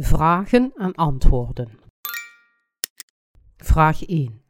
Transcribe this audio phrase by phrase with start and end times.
[0.00, 1.68] Vragen en antwoorden.
[3.56, 4.42] Vraag 1.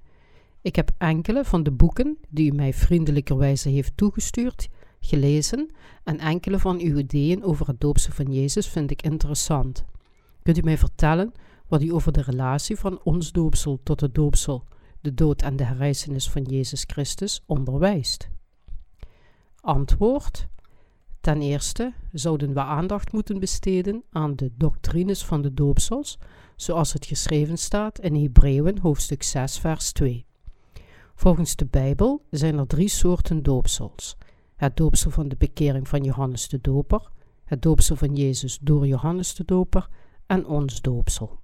[0.63, 4.69] Ik heb enkele van de boeken die u mij vriendelijkerwijze heeft toegestuurd
[5.01, 5.71] gelezen
[6.05, 9.85] en enkele van uw ideeën over het doopsel van Jezus vind ik interessant.
[10.43, 11.33] Kunt u mij vertellen
[11.67, 14.65] wat u over de relatie van ons doopsel tot het doopsel,
[15.01, 18.29] de dood en de herrijzenis van Jezus Christus onderwijst?
[19.61, 20.49] Antwoord.
[21.21, 26.19] Ten eerste zouden we aandacht moeten besteden aan de doctrines van de doopsels,
[26.57, 30.27] zoals het geschreven staat in Hebreeën hoofdstuk 6 vers 2.
[31.15, 34.17] Volgens de Bijbel zijn er drie soorten doopsels.
[34.57, 37.11] Het doopsel van de bekering van Johannes de Doper,
[37.45, 39.89] het doopsel van Jezus door Johannes de Doper
[40.27, 41.41] en ons doopsel.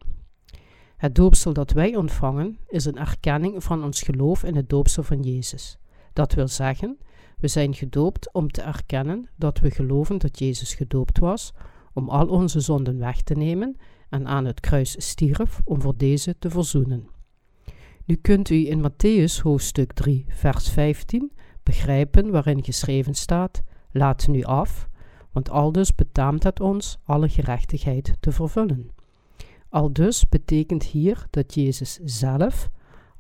[0.97, 5.23] Het doopsel dat wij ontvangen is een erkenning van ons geloof in het doopsel van
[5.23, 5.79] Jezus.
[6.13, 6.99] Dat wil zeggen,
[7.45, 11.53] we zijn gedoopt om te erkennen dat we geloven dat Jezus gedoopt was,
[11.93, 13.77] om al onze zonden weg te nemen
[14.09, 17.09] en aan het kruis stierf om voor deze te verzoenen.
[18.05, 24.43] Nu kunt u in Matthäus hoofdstuk 3, vers 15 begrijpen waarin geschreven staat: Laat nu
[24.43, 24.89] af,
[25.33, 28.91] want aldus betaamt het ons alle gerechtigheid te vervullen.
[29.69, 32.71] Aldus betekent hier dat Jezus zelf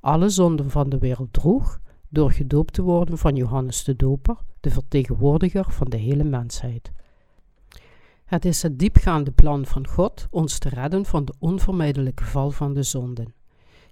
[0.00, 1.82] alle zonden van de wereld droeg
[2.14, 6.92] door gedoopt te worden van Johannes de Doper, de vertegenwoordiger van de hele mensheid.
[8.24, 12.74] Het is het diepgaande plan van God ons te redden van de onvermijdelijke val van
[12.74, 13.34] de zonden.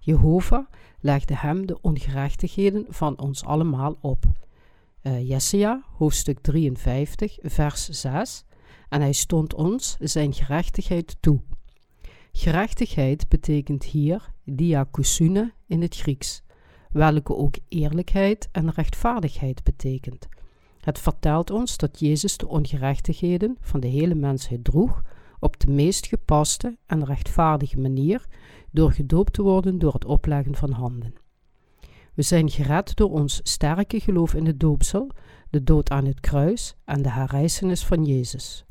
[0.01, 0.67] Jehovah
[1.01, 4.25] legde hem de ongerechtigheden van ons allemaal op.
[5.03, 8.45] Uh, Jesaja, hoofdstuk 53, vers 6.
[8.89, 11.41] En hij stond ons zijn gerechtigheid toe.
[12.33, 16.42] Gerechtigheid betekent hier diakusune in het Grieks
[16.93, 20.29] welke ook eerlijkheid en rechtvaardigheid betekent.
[20.81, 25.03] Het vertelt ons dat Jezus de ongerechtigheden van de hele mensheid droeg
[25.39, 28.27] op de meest gepaste en rechtvaardige manier
[28.71, 31.15] door gedoopt te worden door het opleggen van handen.
[32.15, 35.11] We zijn gered door ons sterke geloof in het doopsel,
[35.51, 38.65] de dood aan het kruis en de herrijzenis van Jezus.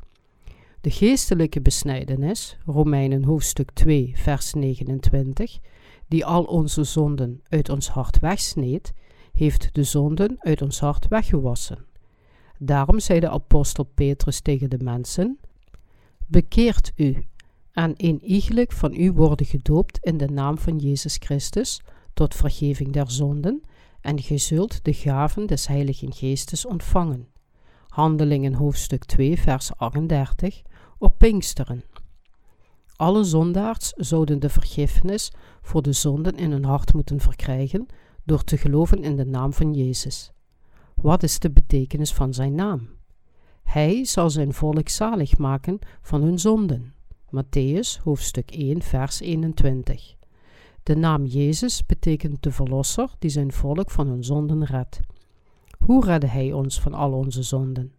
[0.80, 5.58] De geestelijke besnijdenis, Romeinen hoofdstuk 2, vers 29,
[6.12, 8.92] die al onze zonden uit ons hart wegsneed,
[9.32, 11.84] heeft de zonden uit ons hart weggewassen.
[12.58, 15.38] Daarom zei de apostel Petrus tegen de mensen:
[16.26, 17.26] Bekeert u
[17.72, 21.80] en iegelijk van u worden gedoopt in de naam van Jezus Christus
[22.14, 23.62] tot vergeving der zonden,
[24.00, 27.28] en gij zult de gaven des Heiligen Geestes ontvangen.
[27.88, 30.62] Handelingen hoofdstuk 2, vers 38
[30.98, 31.82] op Pinksteren.
[33.02, 35.32] Alle zondaars zouden de vergiffenis
[35.62, 37.86] voor de zonden in hun hart moeten verkrijgen
[38.24, 40.32] door te geloven in de naam van Jezus.
[40.94, 42.88] Wat is de betekenis van zijn naam?
[43.62, 46.94] Hij zal zijn volk zalig maken van hun zonden.
[47.26, 50.14] Matthäus hoofdstuk 1 vers 21.
[50.82, 55.00] De naam Jezus betekent de Verlosser die zijn volk van hun zonden redt.
[55.78, 57.92] Hoe redde hij ons van al onze zonden?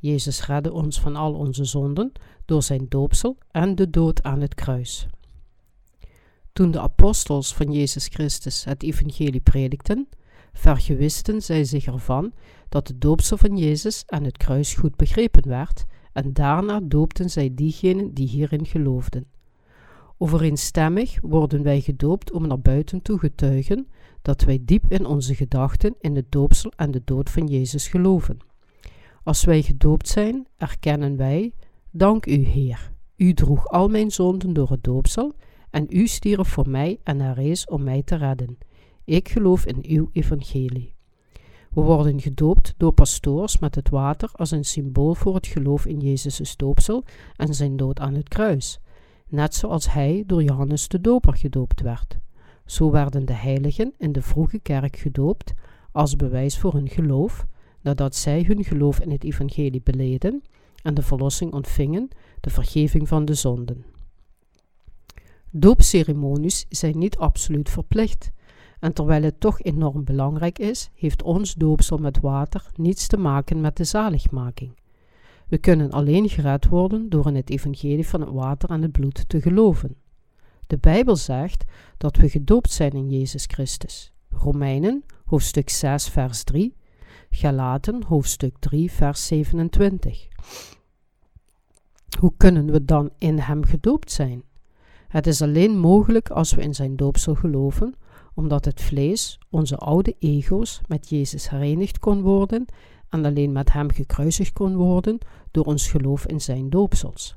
[0.00, 2.12] Jezus redde ons van al onze zonden
[2.44, 5.06] door zijn doopsel en de dood aan het kruis.
[6.52, 10.08] Toen de apostels van Jezus Christus het evangelie predikten,
[10.52, 12.32] vergewisten zij zich ervan
[12.68, 17.54] dat de doopsel van Jezus aan het kruis goed begrepen werd, en daarna doopten zij
[17.54, 19.26] diegenen die hierin geloofden.
[20.18, 23.88] Overeenstemmig worden wij gedoopt om naar buiten toe getuigen
[24.22, 28.47] dat wij diep in onze gedachten in het doopsel en de dood van Jezus geloven.
[29.28, 31.52] Als wij gedoopt zijn, erkennen wij,
[31.90, 35.32] dank u Heer, u droeg al mijn zonden door het doopsel
[35.70, 38.58] en u stierf voor mij en herrees om mij te redden.
[39.04, 40.94] Ik geloof in uw evangelie.
[41.70, 46.00] We worden gedoopt door pastoors met het water als een symbool voor het geloof in
[46.00, 47.04] Jezus' doopsel
[47.36, 48.80] en zijn dood aan het kruis,
[49.28, 52.18] net zoals hij door Johannes de Doper gedoopt werd.
[52.64, 55.52] Zo werden de heiligen in de vroege kerk gedoopt
[55.92, 57.46] als bewijs voor hun geloof,
[57.80, 60.42] nadat zij hun geloof in het evangelie beleden
[60.82, 62.08] en de verlossing ontvingen,
[62.40, 63.84] de vergeving van de zonden.
[65.50, 68.30] Doopceremonies zijn niet absoluut verplicht,
[68.80, 73.60] en terwijl het toch enorm belangrijk is, heeft ons doopsel met water niets te maken
[73.60, 74.76] met de zaligmaking.
[75.48, 79.28] We kunnen alleen gered worden door in het evangelie van het water en het bloed
[79.28, 79.96] te geloven.
[80.66, 81.64] De Bijbel zegt
[81.96, 84.12] dat we gedoopt zijn in Jezus Christus.
[84.30, 86.76] Romeinen, hoofdstuk 6, vers 3,
[87.30, 90.28] Galaten, hoofdstuk 3, vers 27.
[92.18, 94.42] Hoe kunnen we dan in Hem gedoopt zijn?
[95.08, 97.94] Het is alleen mogelijk als we in zijn doopsel geloven,
[98.34, 102.64] omdat het vlees, onze oude ego's, met Jezus herenigd kon worden
[103.08, 105.18] en alleen met Hem gekruisigd kon worden
[105.50, 107.36] door ons geloof in zijn doopsels.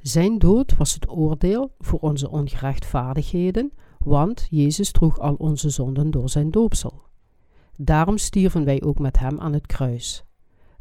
[0.00, 6.28] Zijn dood was het oordeel voor onze ongerechtvaardigheden, want Jezus droeg al onze zonden door
[6.28, 7.07] zijn doopsel.
[7.80, 10.24] Daarom stierven wij ook met hem aan het kruis.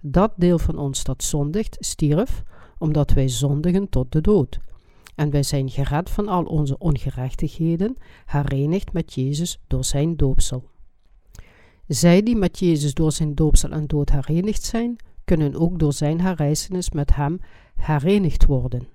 [0.02, 2.44] Dat deel van ons dat zondigt, stierf,
[2.78, 4.60] omdat wij zondigen tot de dood.
[5.16, 10.70] En wij zijn gered van al onze ongerechtigheden, herenigd met Jezus door zijn doopsel.
[11.88, 16.22] Zij die met Jezus door zijn doopsel en dood herenigd zijn, kunnen ook door zijn
[16.22, 17.40] herrijzenis met hem
[17.76, 18.88] herenigd worden.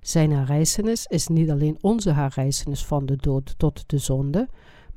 [0.00, 4.48] Zijn herrijzenis is niet alleen onze herrijzenis van de dood tot de zonde,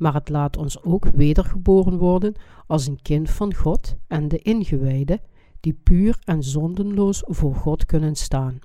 [0.02, 2.34] maar het laat ons ook wedergeboren worden
[2.68, 5.20] als een kind van God en de ingewijden,
[5.60, 8.60] die puur en zondenloos voor God kunnen staan.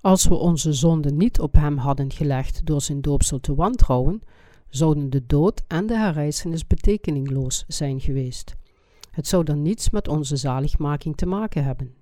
[0.00, 4.22] Als we onze zonden niet op hem hadden gelegd door zijn doopsel te wantrouwen,
[4.68, 8.56] zouden de dood en de herrijzenis betekeningloos zijn geweest.
[9.10, 11.94] Het zou dan niets met onze zaligmaking te maken hebben.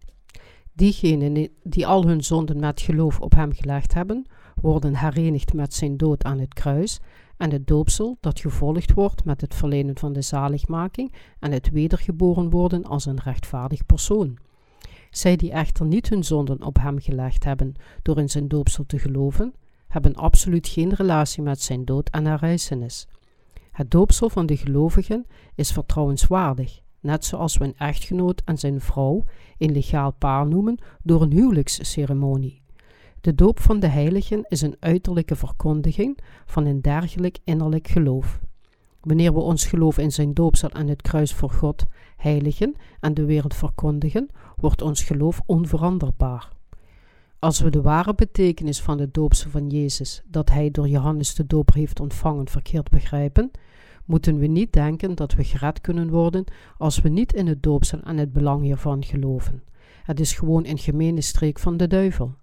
[0.72, 4.26] Diegenen die al hun zonden met geloof op hem gelegd hebben,
[4.60, 7.00] worden herenigd met zijn dood aan het kruis
[7.36, 12.50] en het doopsel dat gevolgd wordt met het verlenen van de zaligmaking en het wedergeboren
[12.50, 14.38] worden als een rechtvaardig persoon.
[15.10, 18.98] Zij die echter niet hun zonden op hem gelegd hebben door in zijn doopsel te
[18.98, 19.54] geloven,
[19.88, 23.08] hebben absoluut geen relatie met zijn dood en herrijzenis.
[23.70, 29.24] Het doopsel van de gelovigen is vertrouwenswaardig, net zoals we een echtgenoot en zijn vrouw
[29.58, 32.64] een legaal paar noemen door een huwelijksceremonie.
[33.26, 38.40] De doop van de heiligen is een uiterlijke verkondiging van een dergelijk innerlijk geloof.
[39.00, 41.84] Wanneer we ons geloof in zijn doopsel en het kruis voor God
[42.16, 46.52] heiligen en de wereld verkondigen, wordt ons geloof onveranderbaar.
[47.38, 51.46] Als we de ware betekenis van de doopsel van Jezus, dat hij door Johannes de
[51.46, 53.50] Doper heeft ontvangen, verkeerd begrijpen,
[54.04, 56.44] moeten we niet denken dat we gered kunnen worden
[56.78, 59.62] als we niet in het doopsel en het belang hiervan geloven.
[60.02, 62.34] Het is gewoon een gemene streek van de duivel.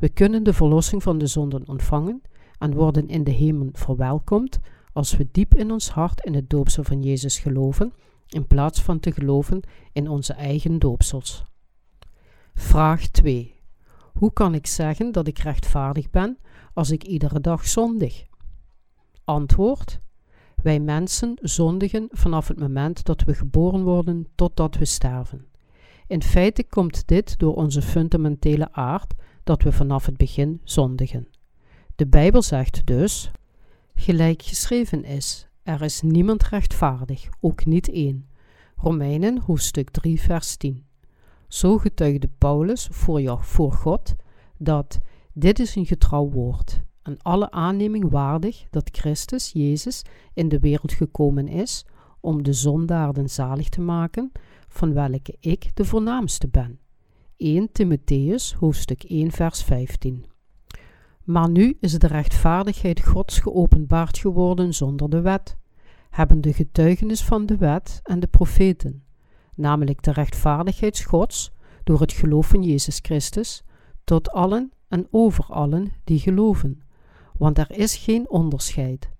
[0.00, 2.22] We kunnen de verlossing van de zonden ontvangen
[2.58, 4.58] en worden in de hemel verwelkomd
[4.92, 7.92] als we diep in ons hart in het doopsel van Jezus geloven,
[8.28, 9.60] in plaats van te geloven
[9.92, 11.44] in onze eigen doopsels.
[12.54, 13.54] Vraag 2.
[14.12, 16.38] Hoe kan ik zeggen dat ik rechtvaardig ben
[16.74, 18.26] als ik iedere dag zondig?
[19.24, 20.00] Antwoord:
[20.62, 25.46] Wij mensen zondigen vanaf het moment dat we geboren worden totdat we sterven.
[26.06, 29.14] In feite komt dit door onze fundamentele aard
[29.50, 31.28] dat we vanaf het begin zondigen.
[31.96, 33.30] De Bijbel zegt dus:
[33.94, 38.28] Gelijk geschreven is, er is niemand rechtvaardig, ook niet één.
[38.76, 40.84] Romeinen hoofdstuk 3, vers 10.
[41.48, 44.14] Zo getuigde Paulus voor, jou, voor God
[44.56, 44.98] dat
[45.32, 50.02] dit is een getrouw woord en alle aanneming waardig dat Christus Jezus
[50.34, 51.84] in de wereld gekomen is
[52.20, 54.32] om de zondaarden zalig te maken,
[54.68, 56.78] van welke ik de voornaamste ben.
[57.40, 60.24] 1 Timotheus hoofdstuk 1 vers 15
[61.24, 65.56] Maar nu is de rechtvaardigheid Gods geopenbaard geworden zonder de wet,
[66.10, 69.04] hebben de getuigenis van de wet en de profeten,
[69.54, 71.52] namelijk de rechtvaardigheid Gods
[71.84, 73.64] door het geloof van Jezus Christus,
[74.04, 76.82] tot allen en over allen die geloven.
[77.36, 79.10] Want er is geen onderscheid,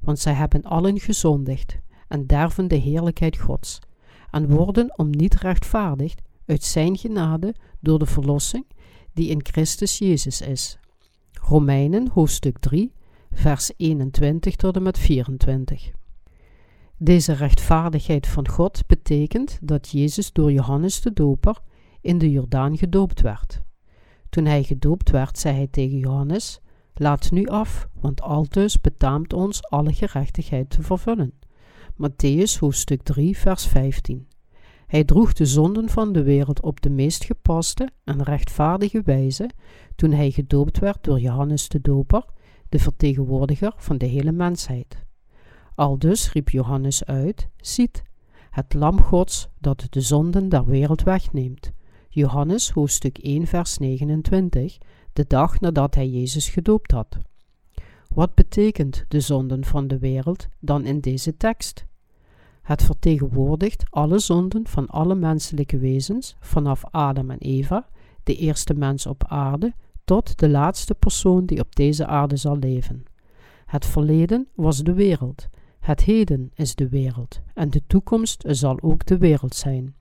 [0.00, 1.78] want zij hebben allen gezondigd
[2.08, 3.80] en derven de heerlijkheid Gods,
[4.30, 8.64] en worden om niet rechtvaardigd uit Zijn genade door de verlossing
[9.12, 10.78] die in Christus Jezus is.
[11.32, 12.92] Romeinen hoofdstuk 3,
[13.32, 15.90] vers 21 tot en met 24.
[16.96, 21.60] Deze rechtvaardigheid van God betekent dat Jezus door Johannes de Doper
[22.00, 23.62] in de Jordaan gedoopt werd.
[24.28, 26.60] Toen hij gedoopt werd, zei hij tegen Johannes:
[26.94, 31.32] Laat nu af, want altus betaamt ons alle gerechtigheid te vervullen.
[31.92, 34.26] Matthäus hoofdstuk 3, vers 15.
[34.94, 39.50] Hij droeg de zonden van de wereld op de meest gepaste en rechtvaardige wijze
[39.96, 42.24] toen hij gedoopt werd door Johannes de Doper,
[42.68, 45.02] de vertegenwoordiger van de hele mensheid.
[45.74, 48.02] Aldus riep Johannes uit: Ziet,
[48.50, 51.72] het Lam Gods dat de zonden der wereld wegneemt.
[52.08, 54.78] Johannes hoofdstuk 1, vers 29,
[55.12, 57.18] de dag nadat hij Jezus gedoopt had.
[58.08, 61.86] Wat betekent de zonden van de wereld dan in deze tekst?
[62.64, 67.88] Het vertegenwoordigt alle zonden van alle menselijke wezens, vanaf Adam en Eva,
[68.22, 69.72] de eerste mens op aarde,
[70.04, 73.04] tot de laatste persoon die op deze aarde zal leven.
[73.66, 75.48] Het verleden was de wereld,
[75.80, 79.94] het heden is de wereld en de toekomst zal ook de wereld zijn.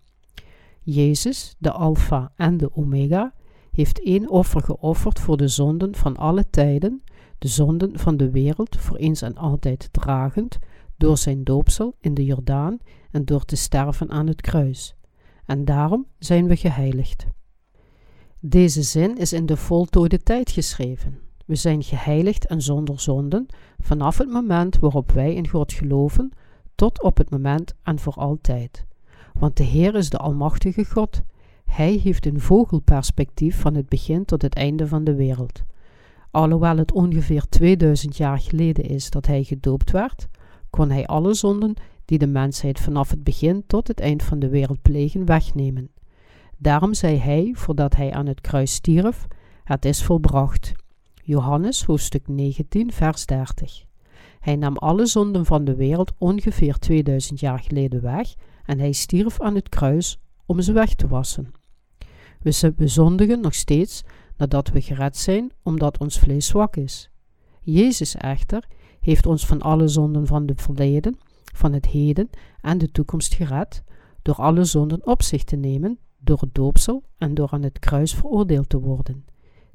[0.82, 3.34] Jezus, de Alpha en de Omega,
[3.72, 7.03] heeft één offer geofferd voor de zonden van alle tijden,
[7.39, 10.60] de zonden van de wereld voor eens en altijd dragend,
[10.98, 12.78] door zijn doopsel in de Jordaan
[13.12, 14.96] en door te sterven aan het kruis.
[15.46, 17.26] En daarom zijn we geheiligd.
[18.40, 21.20] Deze zin is in de voltooide tijd geschreven.
[21.46, 23.46] We zijn geheiligd en zonder zonden
[23.80, 26.32] vanaf het moment waarop wij in God geloven,
[26.76, 28.86] tot op het moment en voor altijd.
[29.40, 31.22] Want de Heer is de Almachtige God.
[31.66, 35.64] Hij heeft een vogelperspectief van het begin tot het einde van de wereld.
[36.32, 40.28] Alhoewel het ongeveer 2000 jaar geleden is dat hij gedoopt werd,
[40.74, 41.74] kon hij alle zonden
[42.06, 45.92] die de mensheid vanaf het begin tot het eind van de wereld plegen wegnemen.
[46.58, 49.27] Daarom zei hij, voordat hij aan het kruis stierf,
[49.63, 50.74] het is volbracht.
[51.24, 53.84] Johannes hoofdstuk 19, vers 30.
[54.39, 58.34] Hij nam alle zonden van de wereld ongeveer 2000 jaar geleden weg
[58.65, 61.51] en hij stierf aan het kruis om ze weg te wassen.
[62.39, 64.03] We bezondigen nog steeds
[64.38, 67.10] nadat we gered zijn, omdat ons vlees zwak is.
[67.62, 68.68] Jezus echter
[69.04, 72.30] heeft ons van alle zonden van het verleden, van het heden
[72.62, 73.84] en de toekomst gered,
[74.22, 78.14] door alle zonden op zich te nemen, door het doopsel en door aan het kruis
[78.14, 79.26] veroordeeld te worden.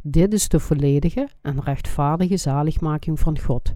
[0.03, 3.73] Dit is de volledige en rechtvaardige zaligmaking van God.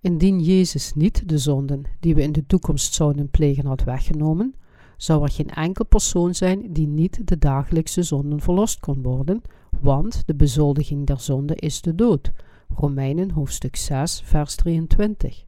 [0.00, 4.54] Indien Jezus niet de zonden die we in de toekomst zouden plegen had weggenomen,
[4.96, 9.42] zou er geen enkel persoon zijn die niet de dagelijkse zonden verlost kon worden,
[9.80, 12.32] want de bezoldiging der zonde is de dood.
[12.74, 15.44] Romeinen hoofdstuk 6, vers 23.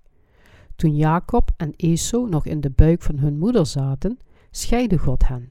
[0.76, 4.18] Toen Jacob en Esau nog in de buik van hun moeder zaten,
[4.50, 5.50] scheidde God hen.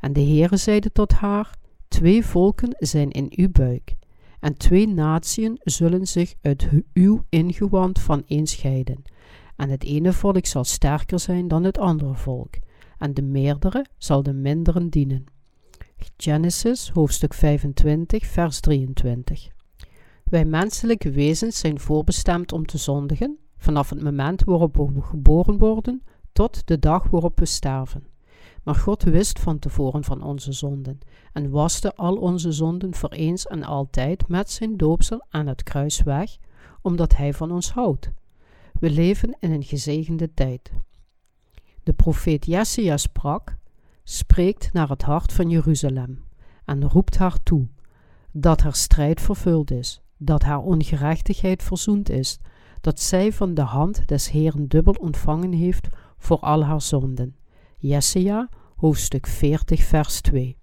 [0.00, 3.94] En de Heere zeide tot haar: Twee volken zijn in uw buik,
[4.40, 9.02] en twee natieën zullen zich uit uw ingewand van een scheiden.
[9.56, 12.54] En het ene volk zal sterker zijn dan het andere volk,
[12.98, 15.24] en de meerdere zal de minderen dienen.
[16.16, 19.48] Genesis hoofdstuk 25, vers 23.
[20.30, 26.02] Wij menselijke wezens zijn voorbestemd om te zondigen, vanaf het moment waarop we geboren worden
[26.32, 28.06] tot de dag waarop we sterven.
[28.62, 30.98] Maar God wist van tevoren van onze zonden
[31.32, 36.02] en waste al onze zonden voor eens en altijd met zijn doopsel aan het kruis
[36.02, 36.36] weg,
[36.82, 38.10] omdat Hij van ons houdt.
[38.72, 40.72] We leven in een gezegende tijd.
[41.82, 43.56] De profeet Jesaja sprak,
[44.04, 46.24] spreekt naar het hart van Jeruzalem
[46.64, 47.68] en roept haar toe
[48.32, 52.38] dat haar strijd vervuld is, dat haar ongerechtigheid verzoend is,
[52.80, 57.36] dat zij van de hand des Heeren dubbel ontvangen heeft voor al haar zonden.
[57.78, 60.56] Jesaja, hoofdstuk 40, vers 2.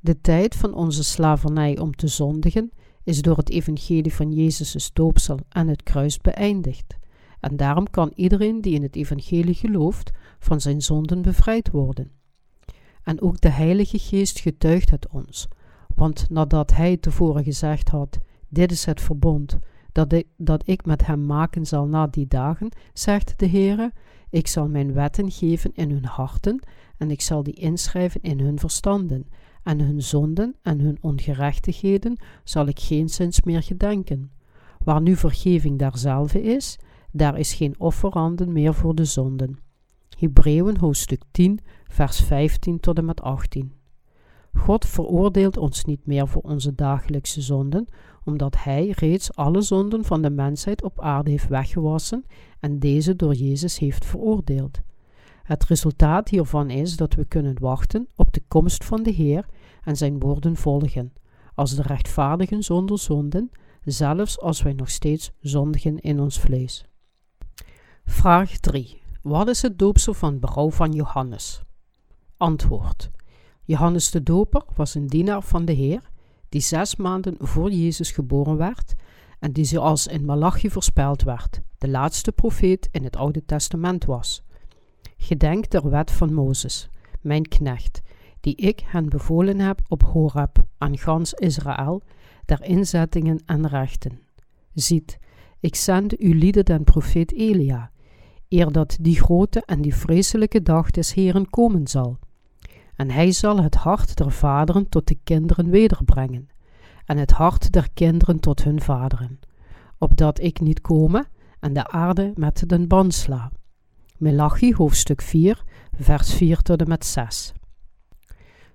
[0.00, 2.70] De tijd van onze slavernij om te zondigen
[3.04, 6.98] is door het evangelie van Jezus' doopsel en het kruis beëindigd.
[7.40, 12.10] En daarom kan iedereen die in het evangelie gelooft van zijn zonden bevrijd worden.
[13.02, 15.48] En ook de Heilige Geest getuigt het ons,
[15.94, 18.18] want nadat hij tevoren gezegd had:
[18.52, 19.58] Dit is het verbond
[19.92, 23.92] dat ik, dat ik met hem maken zal na die dagen, zegt de Heere,
[24.30, 26.62] ik zal mijn wetten geven in hun harten
[26.96, 29.26] en ik zal die inschrijven in hun verstanden,
[29.62, 34.30] en hun zonden en hun ongerechtigheden zal ik geen zins meer gedenken.
[34.84, 36.78] Waar nu vergeving daarzelfde is,
[37.12, 39.58] daar is geen offeranden meer voor de zonden.
[40.18, 43.72] Hebreeën hoofdstuk 10, vers 15 tot en met 18.
[44.56, 47.86] God veroordeelt ons niet meer voor onze dagelijkse zonden,
[48.24, 52.24] omdat Hij reeds alle zonden van de mensheid op aarde heeft weggewassen
[52.60, 54.80] en deze door Jezus heeft veroordeeld.
[55.42, 59.46] Het resultaat hiervan is dat we kunnen wachten op de komst van de Heer
[59.84, 61.12] en zijn woorden volgen,
[61.54, 63.50] als de rechtvaardigen zonder zonden,
[63.84, 66.84] zelfs als wij nog steeds zondigen in ons vlees.
[68.04, 69.02] Vraag 3.
[69.22, 71.62] Wat is het doopsel van berouw van Johannes?
[72.36, 73.10] Antwoord.
[73.64, 76.10] Johannes de Doper was een dienaar van de Heer,
[76.48, 78.94] die zes maanden voor Jezus geboren werd
[79.38, 84.42] en die zoals in Malachi voorspeld werd, de laatste profeet in het Oude Testament was.
[85.16, 86.88] Gedenk der wet van Mozes,
[87.20, 88.02] mijn knecht,
[88.40, 92.02] die ik hen bevolen heb op Horeb aan gans Israël,
[92.44, 94.20] der inzettingen en rechten.
[94.74, 95.18] Ziet,
[95.60, 97.90] ik zend u lieden den profeet Elia,
[98.48, 102.18] eer dat die grote en die vreselijke dag des Heren komen zal.
[103.02, 106.48] En hij zal het hart der vaderen tot de kinderen wederbrengen,
[107.04, 109.40] en het hart der kinderen tot hun vaderen,
[109.98, 111.26] opdat ik niet komen
[111.60, 113.50] en de aarde met den band sla.
[114.16, 115.62] Melachi hoofdstuk 4,
[115.98, 117.52] vers 4 tot en met 6.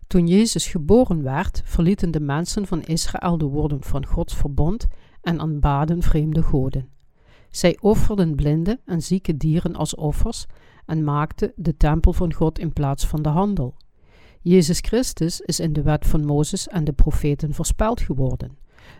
[0.07, 4.87] Toen Jezus geboren werd, verlieten de mensen van Israël de woorden van Gods verbond
[5.21, 6.89] en aanbaden vreemde goden.
[7.49, 10.45] Zij offerden blinde en zieke dieren als offers
[10.85, 13.75] en maakten de tempel van God in plaats van de handel.
[14.47, 18.57] Jezus Christus is in de wet van Mozes en de profeten voorspeld geworden.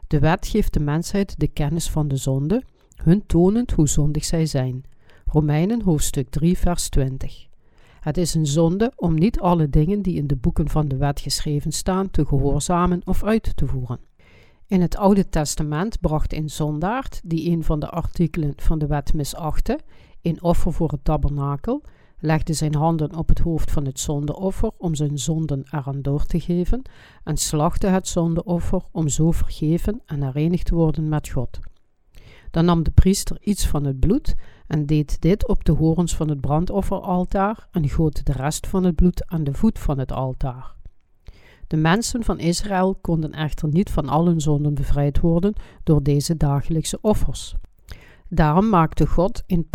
[0.08, 2.64] De wet geeft de mensheid de kennis van de zonde,
[2.96, 4.84] hun tonend hoe zondig zij zijn.
[5.26, 7.48] Romeinen hoofdstuk 3 vers 20.
[8.00, 11.20] Het is een zonde om niet alle dingen die in de boeken van de wet
[11.20, 14.00] geschreven staan te gehoorzamen of uit te voeren.
[14.68, 19.14] In het Oude Testament bracht een zondaard, die een van de artikelen van de wet
[19.14, 19.80] misachtte,
[20.22, 21.84] een offer voor het tabernakel,
[22.20, 26.40] legde zijn handen op het hoofd van het zondeoffer om zijn zonden eraan door te
[26.40, 26.82] geven
[27.24, 31.60] en slachtte het zondeoffer om zo vergeven en herenigd te worden met God.
[32.52, 34.36] Dan nam de priester iets van het bloed
[34.68, 38.96] en deed dit op de horens van het brandofferaltaar en goot de rest van het
[38.96, 40.76] bloed aan de voet van het altaar.
[41.68, 46.38] De mensen van Israël konden echter niet van al hun zonden bevrijd worden door deze
[46.38, 47.56] dagelijkse offers.
[48.30, 49.70] Daarom maakte God een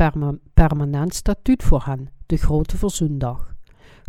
[0.55, 3.55] permanent statuut voor hen, de grote verzoendag.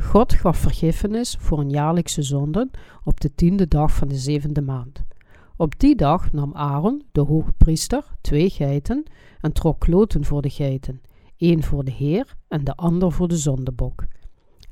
[0.01, 2.71] God gaf vergiffenis voor een jaarlijkse zonden
[3.03, 5.03] op de tiende dag van de zevende maand.
[5.55, 9.03] Op die dag nam Aaron, de hoge priester, twee geiten
[9.41, 11.01] en trok kloten voor de geiten,
[11.37, 14.05] één voor de Heer en de ander voor de zondebok.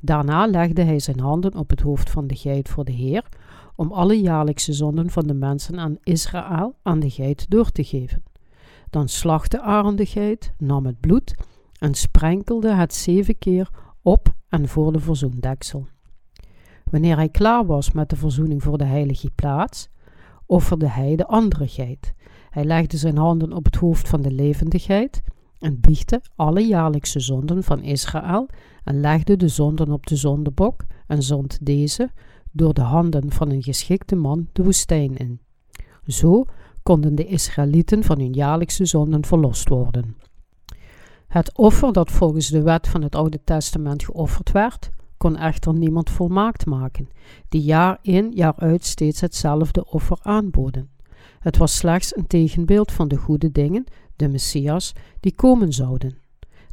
[0.00, 3.28] Daarna legde hij zijn handen op het hoofd van de geit voor de Heer,
[3.76, 8.22] om alle jaarlijkse zonden van de mensen aan Israël aan de geit door te geven.
[8.90, 11.34] Dan slachtte Aaron de geit, nam het bloed
[11.82, 13.70] en sprenkelde het zeven keer
[14.02, 15.86] op en voor de verzoendeksel.
[16.90, 19.88] Wanneer hij klaar was met de verzoening voor de heilige plaats,
[20.46, 22.14] offerde hij de andere geit.
[22.50, 25.22] Hij legde zijn handen op het hoofd van de levende geit
[25.58, 28.48] en biechte alle jaarlijkse zonden van Israël
[28.84, 32.10] en legde de zonden op de zondebok en zond deze
[32.52, 35.40] door de handen van een geschikte man de woestijn in.
[36.06, 36.44] Zo
[36.82, 40.16] konden de Israëlieten van hun jaarlijkse zonden verlost worden.
[41.32, 46.10] Het offer dat volgens de wet van het Oude Testament geofferd werd, kon echter niemand
[46.10, 47.08] volmaakt maken,
[47.48, 50.90] die jaar in jaar uit steeds hetzelfde offer aanboden.
[51.38, 53.84] Het was slechts een tegenbeeld van de goede dingen,
[54.16, 56.18] de Messias, die komen zouden.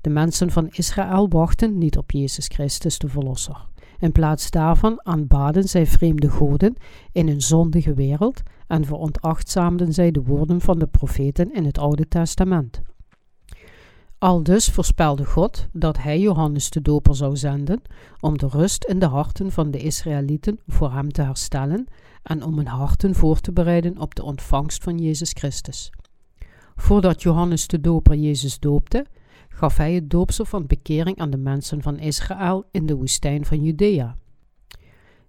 [0.01, 3.68] De mensen van Israël wachten niet op Jezus Christus de Verlosser.
[4.00, 6.75] In plaats daarvan aanbaden zij vreemde goden
[7.12, 12.07] in een zondige wereld en veronachtzaamden zij de woorden van de profeten in het Oude
[12.07, 12.81] Testament.
[14.20, 17.82] Aldus voorspelde God dat hij Johannes de Doper zou zenden
[18.20, 21.88] om de rust in de harten van de Israëlieten voor hem te herstellen
[22.24, 25.92] en om hun harten voor te bereiden op de ontvangst van Jezus Christus.
[26.75, 29.05] Voordat Johannes de Doper Jezus doopte,
[29.50, 33.64] gaf hij het doopsel van bekering aan de mensen van Israël in de woestijn van
[33.64, 34.18] Judea.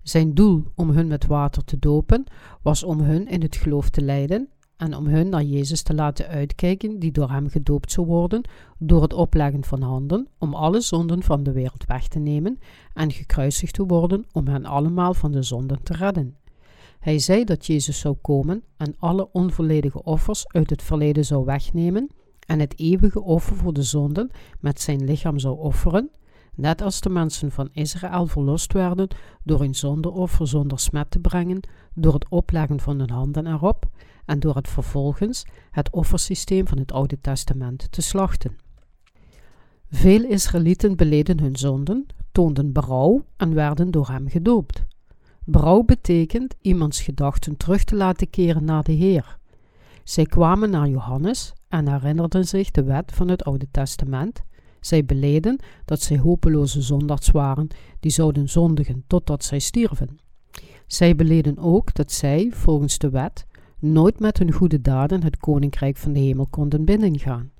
[0.03, 2.25] Zijn doel om hun met water te dopen
[2.63, 4.49] was om hun in het geloof te leiden
[4.81, 8.43] en om hun naar Jezus te laten uitkijken die door hem gedoopt zou worden
[8.79, 12.59] door het opleggen van handen om alle zonden van de wereld weg te nemen
[12.95, 16.37] en gekruisigd te worden om hen allemaal van de zonden te redden.
[16.99, 22.09] Hij zei dat Jezus zou komen en alle onvolledige offers uit het verleden zou wegnemen
[22.47, 26.11] en het eeuwige offer voor de zonden met zijn lichaam zou offeren,
[26.55, 29.09] net als de mensen van Israël verlost werden
[29.45, 31.61] door een zondeoffer zonder smet te brengen,
[31.95, 33.89] door het opleggen van hun handen erop
[34.31, 38.57] en door het vervolgens het offersysteem van het Oude Testament te slachten.
[39.91, 44.85] Veel Israëlieten beleden hun zonden, toonden berouw en werden door hem gedoopt.
[45.45, 49.39] Berouw betekent iemands gedachten terug te laten keren naar de Heer.
[50.05, 54.43] Zij kwamen naar Johannes en herinnerden zich de wet van het Oude Testament.
[54.81, 57.69] Zij beleden dat zij hopeloze zondaars waren,
[58.01, 60.19] die zouden zondigen totdat zij stierven.
[60.87, 63.47] Zij beleden ook dat zij, volgens de wet,
[63.81, 67.51] nooit met hun goede daden het koninkrijk van de hemel konden binnengaan.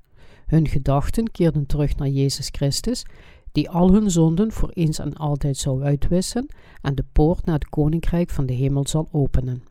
[0.45, 3.05] Hun gedachten keerden terug naar Jezus Christus,
[3.51, 6.45] die al hun zonden voor eens en altijd zou uitwissen
[6.81, 9.63] en de poort naar het koninkrijk van de hemel zal openen.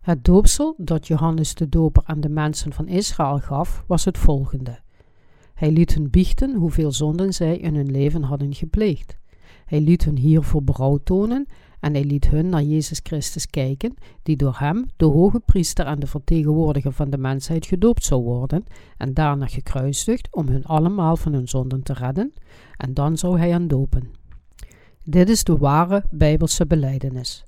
[0.00, 4.78] Het doopsel dat Johannes de Doper aan de mensen van Israël gaf, was het volgende.
[5.54, 9.16] Hij liet hun biechten hoeveel zonden zij in hun leven hadden gepleegd.
[9.66, 11.46] Hij liet hun hiervoor berouw tonen
[11.80, 16.00] en hij liet hun naar Jezus Christus kijken, die door hem, de hoge priester en
[16.00, 18.64] de vertegenwoordiger van de mensheid, gedoopt zou worden
[18.96, 22.32] en daarna gekruisigd om hun allemaal van hun zonden te redden,
[22.76, 24.10] en dan zou hij hen dopen.
[25.04, 27.44] Dit is de ware Bijbelse beleidenis.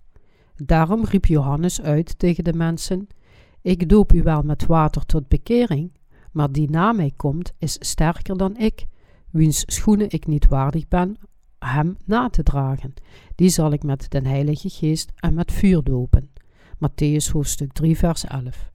[0.57, 3.07] Daarom riep Johannes uit tegen de mensen:
[3.62, 5.93] Ik doop u wel met water tot bekering,
[6.33, 8.87] maar die na mij komt is sterker dan ik,
[9.31, 11.16] wiens schoenen ik niet waardig ben
[11.64, 12.94] hem na te dragen.
[13.35, 16.31] Die zal ik met den Heilige Geest en met vuur dopen.
[16.75, 18.73] Matthäus hoofdstuk 3, vers 11.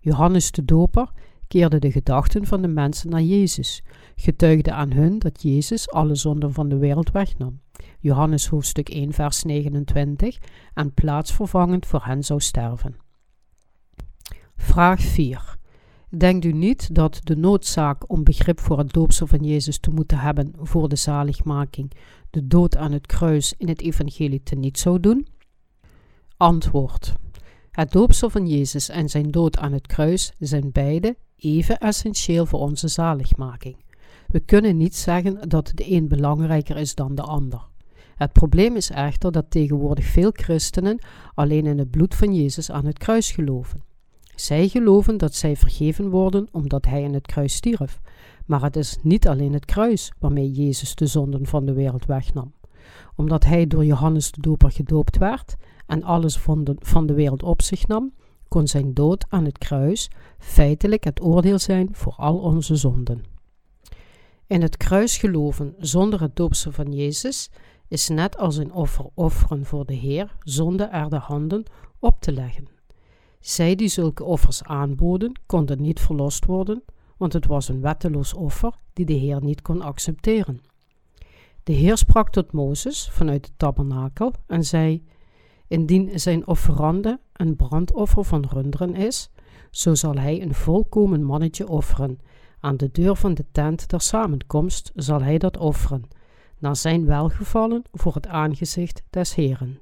[0.00, 1.10] Johannes de Doper
[1.48, 3.82] keerde de gedachten van de mensen naar Jezus,
[4.16, 7.60] getuigde aan hun dat Jezus alle zonden van de wereld wegnam.
[7.98, 10.38] Johannes hoofdstuk 1, vers 29
[10.74, 12.96] en plaatsvervangend voor hen zou sterven.
[14.56, 15.60] Vraag 4.
[16.16, 20.18] Denkt u niet dat de noodzaak om begrip voor het doopsel van Jezus te moeten
[20.18, 21.92] hebben voor de zaligmaking
[22.30, 25.26] de dood aan het kruis in het evangelie teniet zou doen?
[26.36, 27.14] Antwoord.
[27.70, 32.60] Het doopsel van Jezus en zijn dood aan het kruis zijn beide even essentieel voor
[32.60, 33.76] onze zaligmaking.
[34.28, 37.68] We kunnen niet zeggen dat de een belangrijker is dan de ander.
[38.14, 40.98] Het probleem is echter dat tegenwoordig veel christenen
[41.34, 43.91] alleen in het bloed van Jezus aan het kruis geloven.
[44.34, 48.00] Zij geloven dat zij vergeven worden omdat Hij in het kruis stierf,
[48.46, 52.52] maar het is niet alleen het kruis waarmee Jezus de zonden van de wereld wegnam.
[53.16, 57.42] Omdat Hij door Johannes de Doper gedoopt werd en alles van de, van de wereld
[57.42, 58.12] op zich nam,
[58.48, 63.24] kon zijn dood aan het kruis feitelijk het oordeel zijn voor al onze zonden.
[64.46, 67.50] In het kruis geloven zonder het doopsel van Jezus
[67.88, 71.64] is net als een offer offeren voor de Heer zonder er de handen
[71.98, 72.68] op te leggen.
[73.42, 76.82] Zij die zulke offers aanboden, konden niet verlost worden,
[77.16, 80.60] want het was een wetteloos offer die de Heer niet kon accepteren.
[81.62, 85.04] De Heer sprak tot Mozes vanuit de tabernakel en zei:
[85.66, 89.30] Indien zijn offerande een brandoffer van runderen is,
[89.70, 92.18] zo zal hij een volkomen mannetje offeren.
[92.60, 96.08] Aan de deur van de tent der samenkomst zal hij dat offeren,
[96.58, 99.78] naar zijn welgevallen voor het aangezicht des Heeren.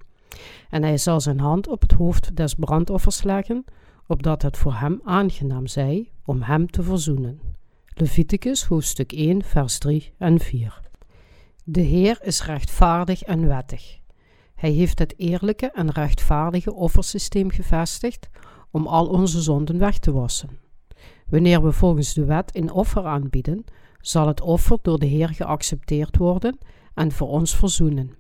[0.71, 3.65] En hij zal zijn hand op het hoofd des brandoffers leggen,
[4.07, 7.41] opdat het voor hem aangenaam zij om hem te verzoenen.
[7.87, 10.81] Leviticus hoofdstuk 1 vers 3 en 4
[11.65, 13.99] De Heer is rechtvaardig en wettig.
[14.55, 18.29] Hij heeft het eerlijke en rechtvaardige offersysteem gevestigd
[18.71, 20.59] om al onze zonden weg te wassen.
[21.29, 23.65] Wanneer we volgens de wet een offer aanbieden,
[24.01, 26.59] zal het offer door de Heer geaccepteerd worden
[26.95, 28.20] en voor ons verzoenen.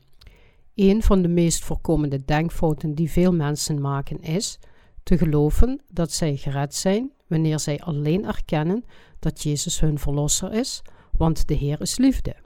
[0.81, 4.59] Een van de meest voorkomende denkfouten die veel mensen maken is
[5.03, 8.85] te geloven dat zij gered zijn wanneer zij alleen erkennen
[9.19, 10.83] dat Jezus hun verlosser is,
[11.17, 12.37] want de Heer is liefde.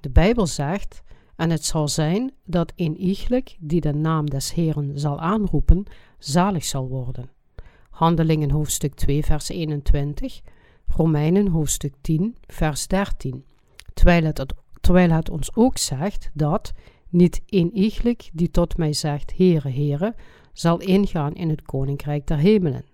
[0.00, 1.02] De Bijbel zegt:
[1.36, 5.84] En het zal zijn dat een iegelijk die de naam des Heeren zal aanroepen,
[6.18, 7.30] zalig zal worden.
[7.90, 10.40] Handelingen hoofdstuk 2, vers 21,
[10.86, 13.44] Romeinen hoofdstuk 10, vers 13.
[13.94, 16.72] Terwijl het, terwijl het ons ook zegt dat
[17.10, 20.14] niet een iegelijk die tot mij zegt, Heere, Heere,
[20.52, 22.84] zal ingaan in het koninkrijk der hemelen,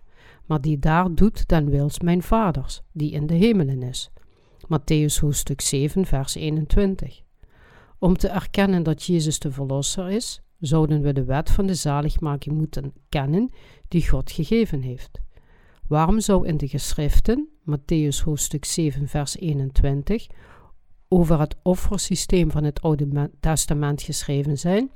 [0.47, 4.11] maar die daar doet den wils mijn vaders, die in de hemelen is.
[4.65, 7.23] Matthäus hoofdstuk 7, vers 21.
[7.99, 12.57] Om te erkennen dat Jezus de Verlosser is, zouden we de wet van de zaligmaking
[12.57, 13.51] moeten kennen
[13.89, 15.21] die God gegeven heeft.
[15.89, 20.27] Waarom zou in de geschriften, Matthäus hoofdstuk 7, vers 21,
[21.09, 24.91] over het offersysteem van het Oude Testament geschreven zijn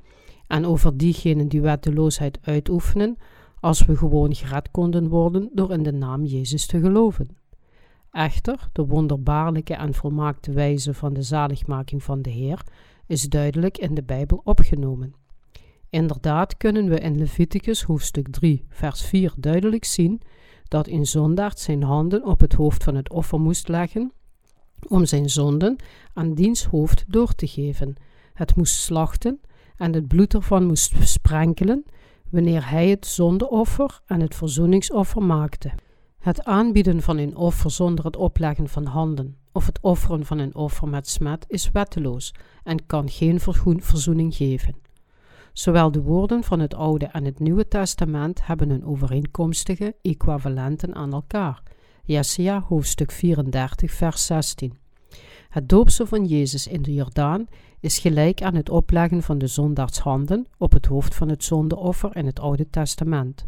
[0.47, 3.17] en over diegenen die wetteloosheid uitoefenen,
[3.59, 7.37] als we gewoon gered konden worden door in de naam Jezus te geloven.
[8.11, 12.63] Echter, de wonderbaarlijke en volmaakte wijze van de zaligmaking van de Heer
[13.07, 15.13] is duidelijk in de Bijbel opgenomen.
[15.89, 20.21] Inderdaad kunnen we in Leviticus hoofdstuk 3, vers 4 duidelijk zien
[20.67, 24.11] dat een zondaard zijn handen op het hoofd van het offer moest leggen
[24.87, 25.75] om zijn zonden
[26.13, 27.95] aan diens hoofd door te geven.
[28.33, 29.41] Het moest slachten
[29.75, 31.85] en het bloed ervan moest sprenkelen
[32.29, 35.71] wanneer hij het zondeoffer en het verzoeningsoffer maakte.
[36.19, 40.55] Het aanbieden van een offer zonder het opleggen van handen of het offeren van een
[40.55, 43.39] offer met smet is wetteloos en kan geen
[43.79, 44.75] verzoening geven.
[45.53, 51.13] Zowel de woorden van het Oude en het Nieuwe Testament hebben een overeenkomstige equivalenten aan
[51.13, 51.63] elkaar.
[52.03, 54.77] Jesaja hoofdstuk 34 vers 16.
[55.49, 57.47] Het doopsel van Jezus in de Jordaan
[57.79, 62.25] is gelijk aan het opleggen van de zondaarshanden op het hoofd van het zondeoffer in
[62.25, 63.45] het Oude Testament.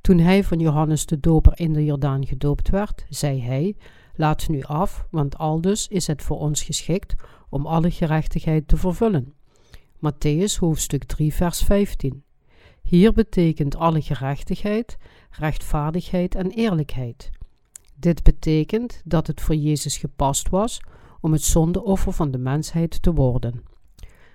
[0.00, 3.76] Toen hij van Johannes de Doper in de Jordaan gedoopt werd, zei hij:
[4.14, 7.14] Laat nu af, want aldus is het voor ons geschikt
[7.48, 9.34] om alle gerechtigheid te vervullen.
[9.96, 12.24] Matthäus hoofdstuk 3, vers 15.
[12.82, 14.96] Hier betekent alle gerechtigheid,
[15.30, 17.30] rechtvaardigheid en eerlijkheid.
[17.96, 20.80] Dit betekent dat het voor Jezus gepast was
[21.20, 23.62] om het zondeoffer van de mensheid te worden.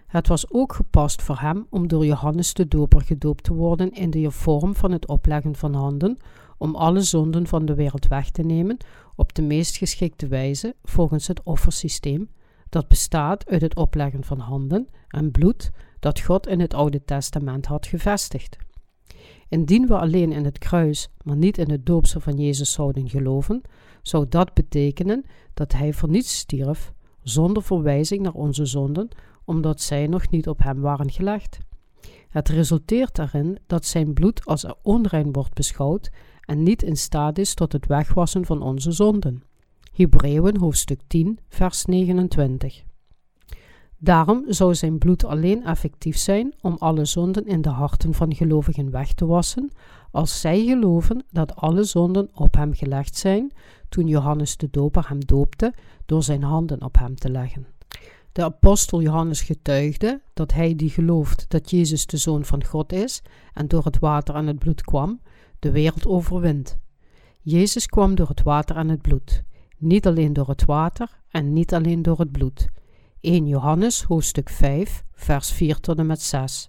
[0.07, 4.09] Het was ook gepast voor hem om door Johannes de Doper gedoopt te worden in
[4.09, 6.17] de vorm van het opleggen van handen,
[6.57, 8.77] om alle zonden van de wereld weg te nemen
[9.15, 12.29] op de meest geschikte wijze volgens het offersysteem,
[12.69, 17.65] dat bestaat uit het opleggen van handen en bloed dat God in het Oude Testament
[17.65, 18.57] had gevestigd.
[19.51, 23.61] Indien we alleen in het kruis, maar niet in het doopsel van Jezus zouden geloven,
[24.01, 29.09] zou dat betekenen dat Hij voor niets stierf, zonder verwijzing naar onze zonden,
[29.45, 31.57] omdat zij nog niet op Hem waren gelegd.
[32.29, 36.11] Het resulteert erin dat zijn bloed als onrein wordt beschouwd
[36.41, 39.43] en niet in staat is tot het wegwassen van onze zonden.
[39.93, 42.83] Hebreeën hoofdstuk 10, vers 29.
[44.03, 48.91] Daarom zou zijn bloed alleen effectief zijn om alle zonden in de harten van gelovigen
[48.91, 49.71] weg te wassen,
[50.11, 53.51] als zij geloven dat alle zonden op hem gelegd zijn
[53.89, 55.73] toen Johannes de Doper hem doopte
[56.05, 57.67] door zijn handen op hem te leggen.
[58.31, 63.21] De apostel Johannes getuigde dat hij die gelooft dat Jezus de Zoon van God is
[63.53, 65.19] en door het water en het bloed kwam,
[65.59, 66.77] de wereld overwint.
[67.41, 69.43] Jezus kwam door het water en het bloed,
[69.77, 72.69] niet alleen door het water en niet alleen door het bloed.
[73.21, 76.67] 1 Johannes hoofdstuk 5, vers 4 tot en met 6.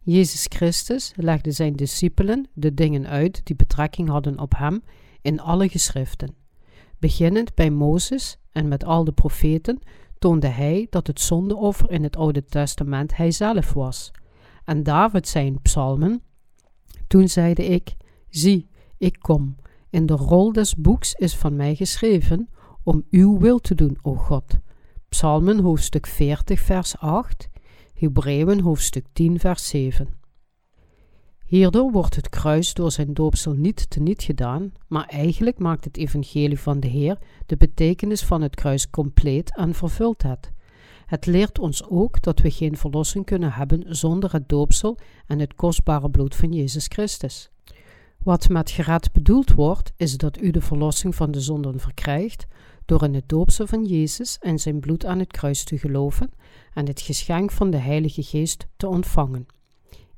[0.00, 4.82] Jezus Christus legde zijn discipelen de dingen uit die betrekking hadden op hem
[5.22, 6.34] in alle geschriften.
[6.98, 9.78] Beginnend bij Mozes en met al de profeten
[10.18, 14.10] toonde hij dat het zondeoffer in het Oude Testament hij zelf was.
[14.64, 16.22] En David zei in psalmen,
[17.06, 17.96] Toen zeide ik,
[18.28, 19.56] zie, ik kom,
[19.90, 22.48] in de rol des boeks is van mij geschreven,
[22.82, 24.64] om uw wil te doen, o God.
[25.08, 27.48] Psalmen hoofdstuk 40 vers 8,
[27.94, 30.08] Hebreeën hoofdstuk 10 vers 7.
[31.44, 36.60] Hierdoor wordt het kruis door zijn doopsel niet teniet gedaan, maar eigenlijk maakt het evangelie
[36.60, 40.52] van de Heer de betekenis van het kruis compleet en vervult het.
[41.06, 45.54] Het leert ons ook dat we geen verlossing kunnen hebben zonder het doopsel en het
[45.54, 47.50] kostbare bloed van Jezus Christus.
[48.18, 52.46] Wat met gered bedoeld wordt, is dat u de verlossing van de zonden verkrijgt
[52.86, 56.30] door in het doopsel van Jezus en zijn bloed aan het kruis te geloven
[56.74, 59.46] en het geschenk van de Heilige Geest te ontvangen.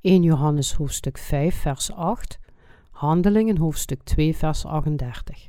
[0.01, 2.39] 1 Johannes hoofdstuk 5 vers 8,
[2.91, 5.49] Handelingen hoofdstuk 2 vers 38.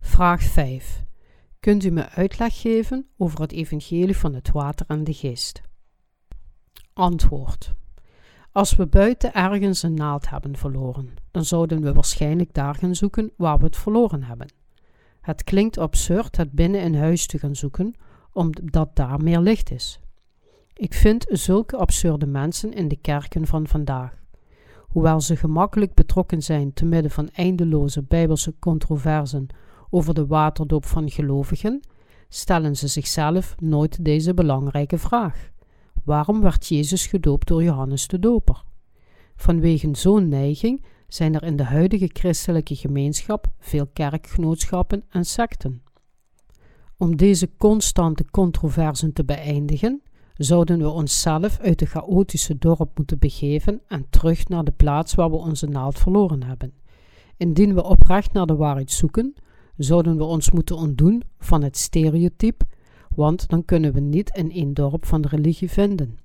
[0.00, 1.04] Vraag 5.
[1.60, 5.60] Kunt u me uitleg geven over het evangelie van het water en de geest?
[6.92, 7.74] Antwoord.
[8.52, 13.32] Als we buiten ergens een naald hebben verloren, dan zouden we waarschijnlijk daar gaan zoeken
[13.36, 14.61] waar we het verloren hebben.
[15.22, 17.94] Het klinkt absurd het binnen een huis te gaan zoeken,
[18.32, 20.00] omdat daar meer licht is.
[20.74, 24.20] Ik vind zulke absurde mensen in de kerken van vandaag.
[24.88, 29.46] Hoewel ze gemakkelijk betrokken zijn te midden van eindeloze bijbelse controversen
[29.90, 31.80] over de waterdoop van gelovigen,
[32.28, 35.50] stellen ze zichzelf nooit deze belangrijke vraag:
[36.04, 38.62] waarom werd Jezus gedoopt door Johannes de Doper?
[39.36, 45.82] Vanwege zo'n neiging zijn er in de huidige christelijke gemeenschap veel kerkgenootschappen en secten.
[46.96, 50.02] Om deze constante controversen te beëindigen,
[50.36, 55.30] zouden we onszelf uit de chaotische dorp moeten begeven en terug naar de plaats waar
[55.30, 56.72] we onze naald verloren hebben.
[57.36, 59.34] Indien we oprecht naar de waarheid zoeken,
[59.76, 62.64] zouden we ons moeten ontdoen van het stereotype,
[63.14, 66.21] want dan kunnen we niet in één dorp van de religie vinden.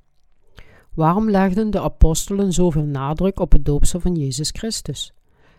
[0.98, 5.14] Waarom legden de apostelen zoveel nadruk op het doopsel van Jezus Christus?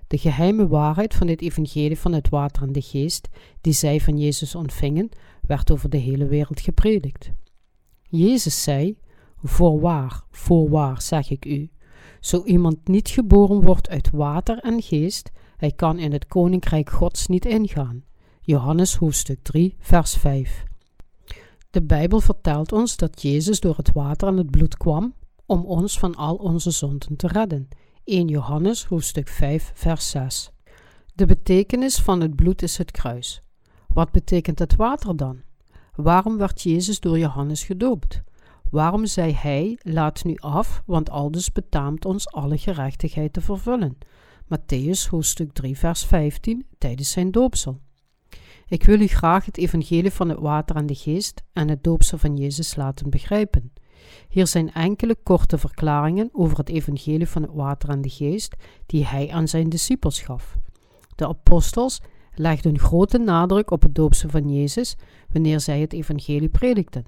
[0.07, 3.29] De geheime waarheid van het evangelie van het water en de geest,
[3.61, 5.09] die zij van Jezus ontvingen,
[5.47, 7.31] werd over de hele wereld gepredikt.
[8.03, 8.99] Jezus zei:
[9.43, 11.71] Voorwaar, voorwaar zeg ik u,
[12.21, 17.27] zo iemand niet geboren wordt uit water en geest, hij kan in het koninkrijk Gods
[17.27, 18.05] niet ingaan.
[18.41, 20.65] Johannes hoofdstuk 3, vers 5.
[21.71, 25.15] De Bijbel vertelt ons dat Jezus door het water en het bloed kwam
[25.49, 27.69] om ons van al onze zonden te redden.
[28.05, 30.51] 1 Johannes hoofdstuk 5, vers 6.
[31.15, 33.43] De betekenis van het bloed is het kruis.
[33.89, 35.41] Wat betekent het water dan?
[35.95, 38.23] Waarom werd Jezus door Johannes gedoopt?
[38.71, 43.99] Waarom zei hij: Laat nu af, want aldus betaamt ons alle gerechtigheid te vervullen?
[44.45, 47.81] Matthäus hoofdstuk 3, vers 15 tijdens zijn doopsel.
[48.67, 52.19] Ik wil u graag het evangelie van het water en de geest en het doopsel
[52.19, 53.73] van Jezus laten begrijpen.
[54.29, 59.07] Hier zijn enkele korte verklaringen over het evangelie van het water en de geest die
[59.07, 60.57] hij aan zijn discipels gaf.
[61.15, 62.01] De apostels
[62.35, 64.97] legden grote nadruk op het doopsel van Jezus
[65.33, 67.05] wanneer zij het evangelie predikten.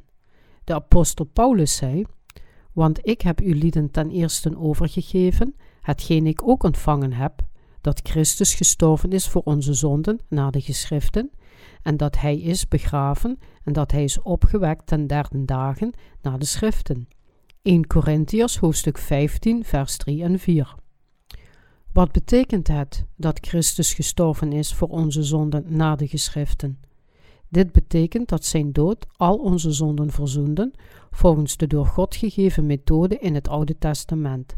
[0.64, 2.04] De apostel Paulus zei:
[2.72, 7.42] Want ik heb u lieden ten eerste overgegeven, hetgeen ik ook ontvangen heb,
[7.80, 11.30] dat Christus gestorven is voor onze zonden naar de geschriften,
[11.82, 16.44] en dat hij is begraven en dat hij is opgewekt ten derde dagen naar de
[16.44, 17.08] schriften.
[17.62, 20.74] 1 Korintiërs hoofdstuk 15 vers 3 en 4
[21.92, 26.78] Wat betekent het dat Christus gestorven is voor onze zonden naar de geschriften?
[27.48, 30.72] Dit betekent dat zijn dood al onze zonden verzoende
[31.10, 34.56] volgens de door God gegeven methode in het Oude Testament.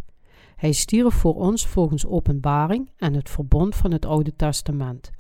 [0.57, 5.11] Hij stierf voor ons volgens openbaring en het verbond van het Oude Testament.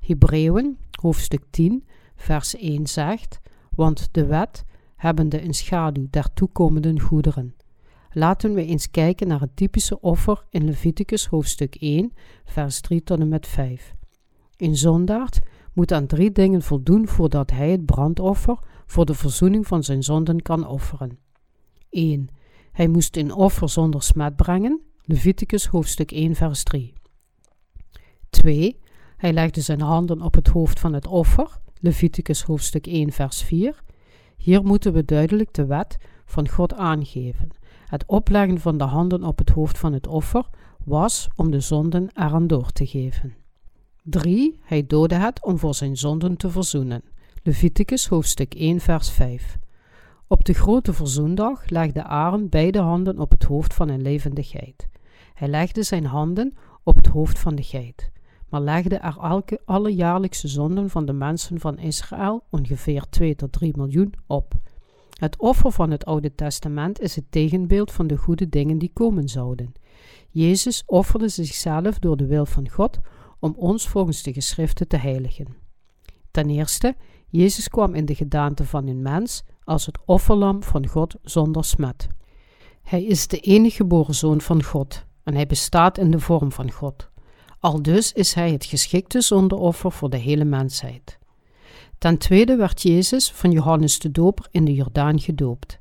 [0.00, 1.84] Hebreeën, hoofdstuk 10,
[2.16, 4.64] vers 1 zegt: Want de wet,
[4.96, 7.54] hebbende een schaduw der toekomende goederen,
[8.18, 12.12] Laten we eens kijken naar het typische offer in Leviticus hoofdstuk 1,
[12.44, 13.94] vers 3 tot en met 5.
[14.56, 15.40] Een zondaard
[15.72, 20.42] moet aan drie dingen voldoen voordat hij het brandoffer voor de verzoening van zijn zonden
[20.42, 21.18] kan offeren.
[21.90, 22.28] 1.
[22.72, 26.92] Hij moest een offer zonder smet brengen, Leviticus hoofdstuk 1 vers 3.
[28.30, 28.80] 2.
[29.16, 33.82] Hij legde zijn handen op het hoofd van het offer, Leviticus hoofdstuk 1 vers 4.
[34.36, 37.48] Hier moeten we duidelijk de wet van God aangeven.
[37.86, 40.48] Het opleggen van de handen op het hoofd van het offer
[40.84, 43.34] was om de zonden eraan door te geven.
[44.02, 44.58] 3.
[44.62, 47.02] Hij doodde het om voor zijn zonden te verzoenen.
[47.42, 49.58] Leviticus hoofdstuk 1 vers 5.
[50.26, 54.88] Op de grote verzoendag legde Aaron beide handen op het hoofd van een levende geit.
[55.34, 58.10] Hij legde zijn handen op het hoofd van de geit,
[58.48, 63.52] maar legde er elke, alle jaarlijkse zonden van de mensen van Israël, ongeveer 2 tot
[63.52, 64.54] 3 miljoen, op.
[65.18, 69.28] Het offer van het Oude Testament is het tegenbeeld van de goede dingen die komen
[69.28, 69.72] zouden.
[70.30, 72.98] Jezus offerde zichzelf door de wil van God
[73.38, 75.56] om ons volgens de geschriften te heiligen.
[76.30, 76.96] Ten eerste,
[77.28, 82.06] Jezus kwam in de gedaante van een mens als het offerlam van God zonder smet.
[82.82, 86.70] Hij is de enige geboren zoon van God en hij bestaat in de vorm van
[86.70, 87.10] God.
[87.60, 91.18] Aldus is hij het geschikte zondeoffer voor de hele mensheid.
[91.98, 95.78] Ten tweede werd Jezus van Johannes de Doper in de Jordaan gedoopt.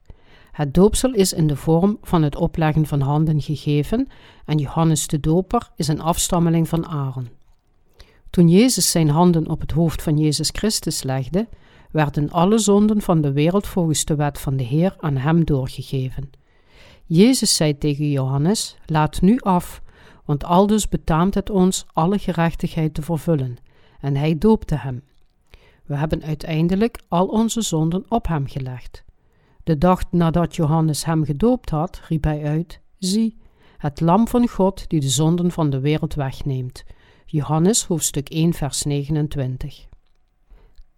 [0.51, 4.07] Het doopsel is in de vorm van het opleggen van handen gegeven
[4.45, 7.29] en Johannes de Doper is een afstammeling van Aaron.
[8.29, 11.47] Toen Jezus zijn handen op het hoofd van Jezus Christus legde,
[11.91, 16.29] werden alle zonden van de wereld volgens de wet van de Heer aan hem doorgegeven.
[17.05, 19.81] Jezus zei tegen Johannes: Laat nu af,
[20.25, 23.57] want aldus betaamt het ons alle gerechtigheid te vervullen.
[23.99, 25.03] En hij doopte hem.
[25.85, 29.03] We hebben uiteindelijk al onze zonden op hem gelegd.
[29.63, 33.37] De dag nadat Johannes hem gedoopt had, riep hij uit: Zie,
[33.77, 36.83] het Lam van God die de zonden van de wereld wegneemt.
[37.25, 39.85] Johannes hoofdstuk 1, vers 29.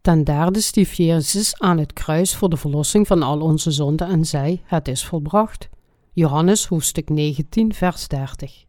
[0.02, 4.26] Ten derde stief Jezus aan het kruis voor de verlossing van al onze zonden en
[4.26, 5.70] zei: Het is volbracht.
[6.14, 8.67] Johannes hoofdstuk 19, vers 30.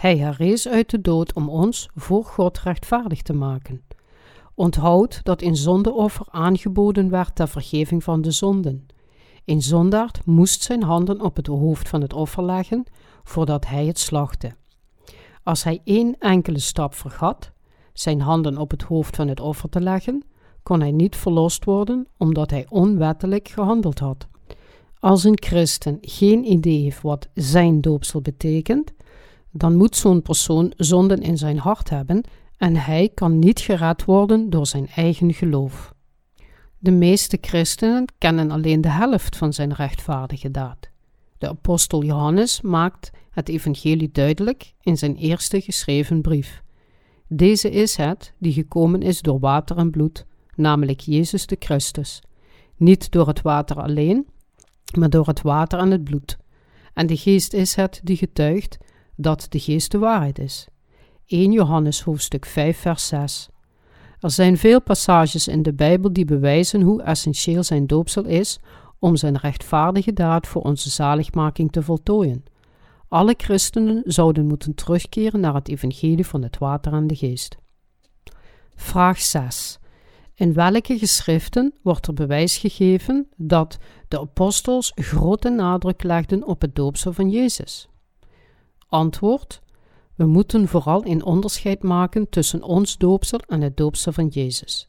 [0.00, 3.82] Hij herrees uit de dood om ons voor God rechtvaardig te maken.
[4.54, 8.86] Onthoud dat een zondeoffer aangeboden werd ter vergeving van de zonden.
[9.44, 12.84] Een zondaard moest zijn handen op het hoofd van het offer leggen
[13.24, 14.54] voordat hij het slachtte.
[15.42, 17.52] Als hij één enkele stap vergat,
[17.92, 20.24] zijn handen op het hoofd van het offer te leggen,
[20.62, 24.28] kon hij niet verlost worden omdat hij onwettelijk gehandeld had.
[24.98, 28.92] Als een christen geen idee heeft wat zijn doopsel betekent,
[29.50, 32.24] dan moet zo'n persoon zonden in zijn hart hebben
[32.56, 35.94] en hij kan niet gered worden door zijn eigen geloof.
[36.78, 40.90] De meeste christenen kennen alleen de helft van zijn rechtvaardige daad.
[41.38, 46.62] De apostel Johannes maakt het evangelie duidelijk in zijn eerste geschreven brief.
[47.28, 52.22] Deze is het die gekomen is door water en bloed, namelijk Jezus de Christus.
[52.76, 54.26] Niet door het water alleen,
[54.98, 56.38] maar door het water en het bloed.
[56.94, 58.78] En de geest is het die getuigt
[59.20, 60.66] dat de geest de waarheid is.
[61.26, 63.48] 1 Johannes hoofdstuk 5 vers 6.
[64.20, 68.58] Er zijn veel passages in de Bijbel die bewijzen hoe essentieel zijn doopsel is
[68.98, 72.44] om zijn rechtvaardige daad voor onze zaligmaking te voltooien.
[73.08, 77.56] Alle christenen zouden moeten terugkeren naar het evangelie van het water en de geest.
[78.74, 79.78] Vraag 6.
[80.34, 83.78] In welke geschriften wordt er bewijs gegeven dat
[84.08, 87.89] de apostels grote nadruk legden op het doopsel van Jezus?
[88.90, 89.62] Antwoord:
[90.14, 94.88] We moeten vooral een onderscheid maken tussen ons doopsel en het doopsel van Jezus.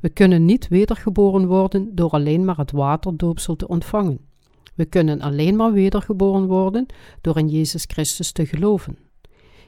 [0.00, 4.20] We kunnen niet wedergeboren worden door alleen maar het waterdoopsel te ontvangen.
[4.74, 6.86] We kunnen alleen maar wedergeboren worden
[7.20, 8.98] door in Jezus Christus te geloven.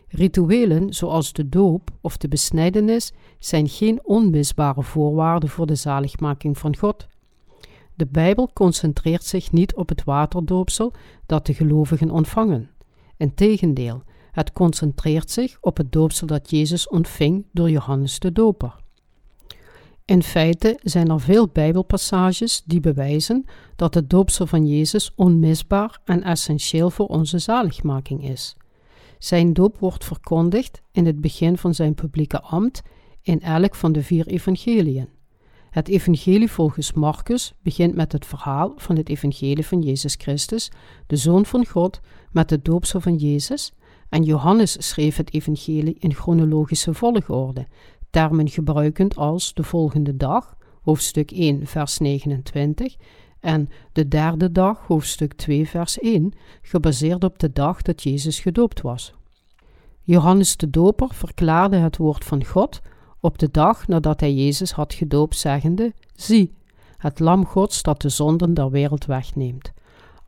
[0.09, 6.77] Rituelen zoals de doop of de besnijdenis zijn geen onmisbare voorwaarden voor de zaligmaking van
[6.77, 7.07] God.
[7.95, 10.93] De Bijbel concentreert zich niet op het waterdoopsel
[11.27, 12.71] dat de gelovigen ontvangen.
[13.18, 14.02] Integendeel,
[14.33, 18.77] het concentreert zich op het doopsel dat Jezus ontving door Johannes de Doper.
[20.04, 23.44] In feite zijn er veel Bijbelpassages die bewijzen
[23.77, 28.56] dat het doopsel van Jezus onmisbaar en essentieel voor onze zaligmaking is.
[29.19, 32.83] Zijn doop wordt verkondigd in het begin van zijn publieke ambt
[33.23, 35.08] in elk van de vier evangeliën.
[35.71, 40.71] Het evangelie volgens Marcus begint met het verhaal van het evangelie van Jezus Christus,
[41.06, 42.00] de Zoon van God,
[42.33, 43.72] met het doopsel van Jezus,
[44.08, 47.66] en Johannes schreef het evangelie in chronologische volgorde,
[48.10, 52.96] termen gebruikend als de volgende dag, hoofdstuk 1, vers 29,
[53.40, 58.81] en de derde dag, hoofdstuk 2, vers 1, gebaseerd op de dag dat Jezus gedoopt
[58.81, 59.14] was.
[60.02, 62.81] Johannes de Doper verklaarde het woord van God
[63.20, 66.54] op de dag nadat hij Jezus had gedoopt, zeggende: Zie,
[66.96, 69.72] het Lam Gods dat de zonden der wereld wegneemt.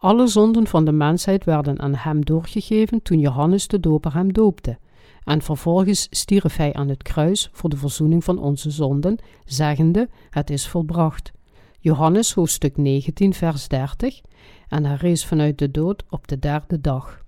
[0.00, 4.78] Alle zonden van de mensheid werden aan hem doorgegeven toen Johannes de Doper hem doopte.
[5.24, 10.50] En vervolgens stierf hij aan het kruis voor de verzoening van onze zonden, zeggende: Het
[10.50, 11.32] is volbracht.
[11.80, 14.20] Johannes hoofdstuk 19, vers 30.
[14.68, 17.22] En hij rees vanuit de dood op de derde dag.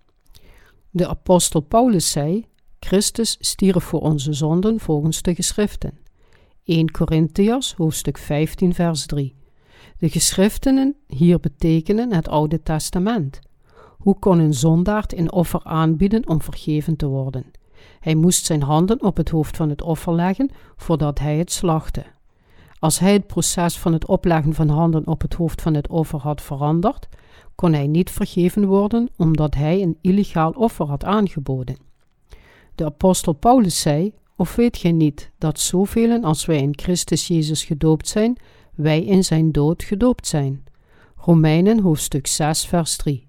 [0.91, 2.47] De apostel Paulus zei:
[2.81, 5.99] Christus stierf voor onze zonden volgens de geschriften.
[6.65, 9.42] 1 Corinthians hoofdstuk 15 vers 3.
[9.99, 13.41] De geschriften hier betekenen het Oude Testament.
[13.99, 17.45] Hoe kon een zondaard een offer aanbieden om vergeven te worden?
[18.01, 22.05] Hij moest zijn handen op het hoofd van het offer leggen voordat hij het slachtte.
[22.79, 26.19] Als hij het proces van het opleggen van handen op het hoofd van het offer
[26.19, 27.09] had veranderd,
[27.55, 31.77] kon hij niet vergeven worden omdat hij een illegaal offer had aangeboden.
[32.75, 37.65] De apostel Paulus zei: Of weet gij niet dat zoveel als wij in Christus Jezus
[37.65, 38.37] gedoopt zijn,
[38.75, 40.65] wij in zijn dood gedoopt zijn?
[41.17, 43.27] Romeinen hoofdstuk 6, vers 3.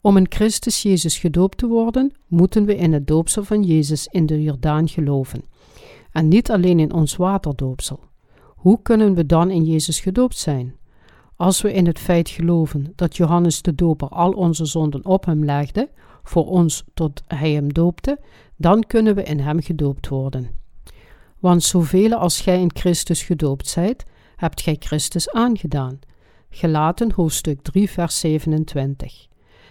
[0.00, 4.26] Om in Christus Jezus gedoopt te worden, moeten we in het doopsel van Jezus in
[4.26, 5.44] de Jordaan geloven.
[6.12, 8.00] En niet alleen in ons waterdoopsel.
[8.46, 10.76] Hoe kunnen we dan in Jezus gedoopt zijn?
[11.36, 15.44] Als we in het feit geloven dat Johannes de Doper al onze zonden op hem
[15.44, 15.88] legde,
[16.22, 18.18] voor ons tot hij hem doopte,
[18.56, 20.50] dan kunnen we in hem gedoopt worden.
[21.38, 24.04] Want zoveel als gij in Christus gedoopt zijt,
[24.36, 25.98] hebt gij Christus aangedaan.
[26.50, 29.26] Gelaten hoofdstuk 3 vers 27.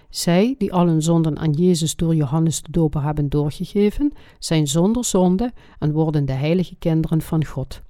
[0.10, 5.52] Zij die al zonden aan Jezus door Johannes de Doper hebben doorgegeven, zijn zonder zonde
[5.80, 7.82] en worden de heilige kinderen van God.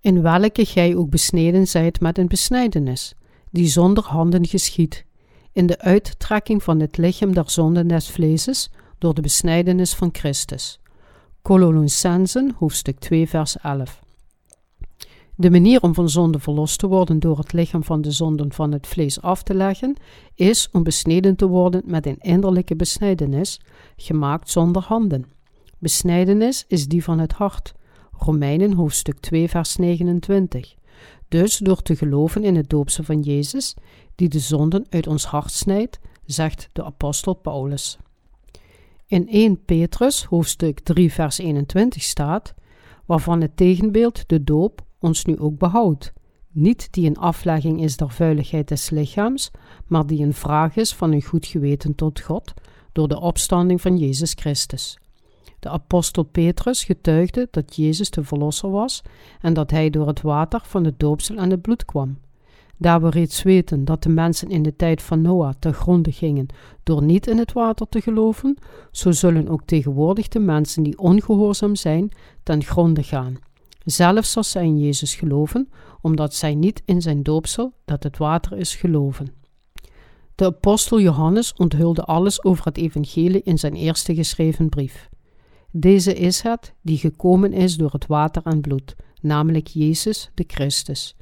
[0.00, 3.14] In welke gij ook besneden zijt met een besnijdenis,
[3.50, 5.04] die zonder handen geschiet,
[5.52, 10.80] in de uittrekking van het lichaam der zonden des vleeses, door de besnijdenis van Christus.
[11.42, 14.03] Colossensen, hoofdstuk 2, vers 11.
[15.36, 18.72] De manier om van zonde verlost te worden door het lichaam van de zonden van
[18.72, 19.96] het vlees af te leggen,
[20.34, 23.60] is om besneden te worden met een innerlijke besnijdenis,
[23.96, 25.24] gemaakt zonder handen.
[25.78, 27.74] Besnijdenis is die van het hart.
[28.12, 30.74] Romeinen hoofdstuk 2 vers 29.
[31.28, 33.74] Dus door te geloven in het doopsel van Jezus,
[34.14, 37.98] die de zonden uit ons hart snijdt, zegt de apostel Paulus.
[39.06, 42.54] In 1 Petrus hoofdstuk 3 vers 21 staat,
[43.06, 46.12] waarvan het tegenbeeld de doop ons nu ook behoudt.
[46.50, 49.50] Niet die een aflegging is der vuiligheid des lichaams,
[49.86, 52.54] maar die een vraag is van een goed geweten tot God
[52.92, 54.98] door de opstanding van Jezus Christus.
[55.58, 59.02] De apostel Petrus getuigde dat Jezus de Verlosser was
[59.40, 62.18] en dat hij door het water van het doopsel en het bloed kwam.
[62.76, 66.46] Daar we reeds weten dat de mensen in de tijd van Noach te gronde gingen
[66.82, 68.56] door niet in het water te geloven,
[68.90, 72.08] zo zullen ook tegenwoordig de mensen die ongehoorzaam zijn
[72.42, 73.38] ten gronde gaan
[73.84, 75.68] zelfs als zij in Jezus geloven,
[76.00, 79.32] omdat zij niet in zijn doopsel, dat het water is, geloven.
[80.34, 85.08] De apostel Johannes onthulde alles over het evangelie in zijn eerste geschreven brief.
[85.70, 91.16] Deze is het die gekomen is door het water en bloed, namelijk Jezus de Christus.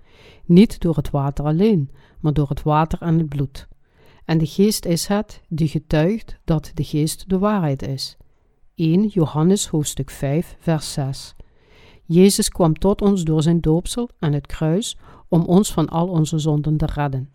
[0.45, 1.91] Niet door het water alleen,
[2.21, 3.69] maar door het water en het bloed.
[4.25, 8.17] En de geest is het die getuigt dat de geest de waarheid is.
[8.75, 11.35] 1 Johannes hoofdstuk 5 vers 6
[12.05, 14.97] Jezus kwam tot ons door zijn doopsel aan het kruis
[15.29, 17.31] om ons van al onze zonden te redden.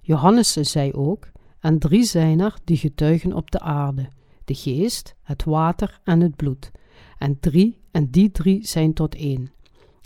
[0.00, 1.28] Johannes zei ook:
[1.60, 4.08] En drie zijn er die getuigen op de aarde:
[4.44, 6.70] de geest, het water en het bloed.
[7.18, 9.52] En drie, en die drie zijn tot één.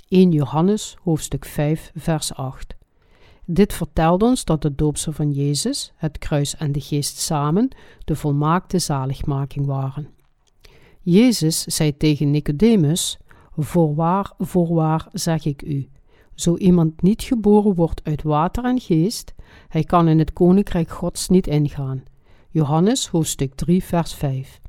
[0.08, 2.76] 1 Johannes, hoofdstuk 5, vers 8.
[3.44, 7.68] Dit vertelt ons dat de doopsel van Jezus, het kruis en de geest samen
[8.04, 10.08] de volmaakte zaligmaking waren.
[11.00, 13.18] Jezus zei tegen Nicodemus:
[13.60, 15.88] Voorwaar, voorwaar zeg ik u,
[16.34, 19.34] zo iemand niet geboren wordt uit water en geest,
[19.68, 22.02] hij kan in het koninkrijk Gods niet ingaan.
[22.50, 24.60] Johannes hoofdstuk 3 vers 5.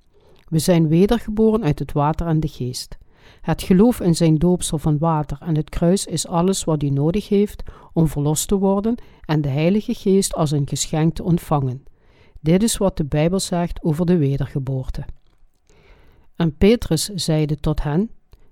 [0.48, 2.98] We zijn wedergeboren uit het water en de geest.
[3.42, 7.30] Het geloof in zijn doopsel van water en het kruis is alles wat u nodig
[7.30, 7.64] heeft
[7.94, 11.84] om verlost te worden en de Heilige Geest als een geschenk te ontvangen.
[12.42, 15.06] Dit is wat de Bijbel zegt over de wedergeboorte.
[16.36, 18.10] En Petrus zeide tot hen: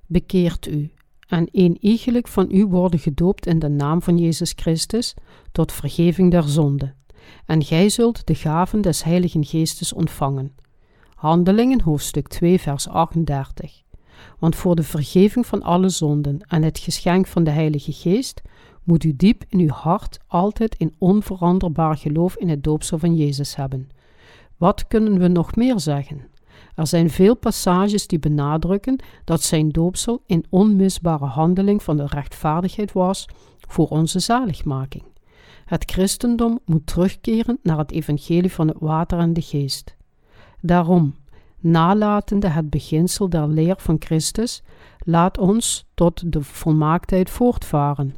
[0.08, 0.92] bekeert u,
[1.28, 5.14] en een iegelijk van u worden gedoopt in de naam van Jezus Christus
[5.52, 6.94] tot vergeving der zonde,
[7.46, 10.56] en gij zult de gaven des Heiligen Geestes ontvangen.
[11.16, 13.82] Handelingen hoofdstuk 2 vers 38
[14.40, 18.42] Want voor de vergeving van alle zonden en het geschenk van de Heilige Geest
[18.84, 23.56] moet u diep in uw hart altijd een onveranderbaar geloof in het doopsel van Jezus
[23.56, 23.90] hebben.
[24.58, 26.28] Wat kunnen we nog meer zeggen?
[26.78, 32.92] Er zijn veel passages die benadrukken dat zijn doopsel een onmisbare handeling van de rechtvaardigheid
[32.92, 33.28] was
[33.68, 35.04] voor onze zaligmaking.
[35.66, 39.96] Het christendom moet terugkeren naar het evangelie van het water en de geest.
[40.62, 41.16] Daarom,
[41.60, 44.64] nalatende het beginsel der leer van Christus,
[45.00, 48.16] laat ons tot de volmaaktheid voortvaren.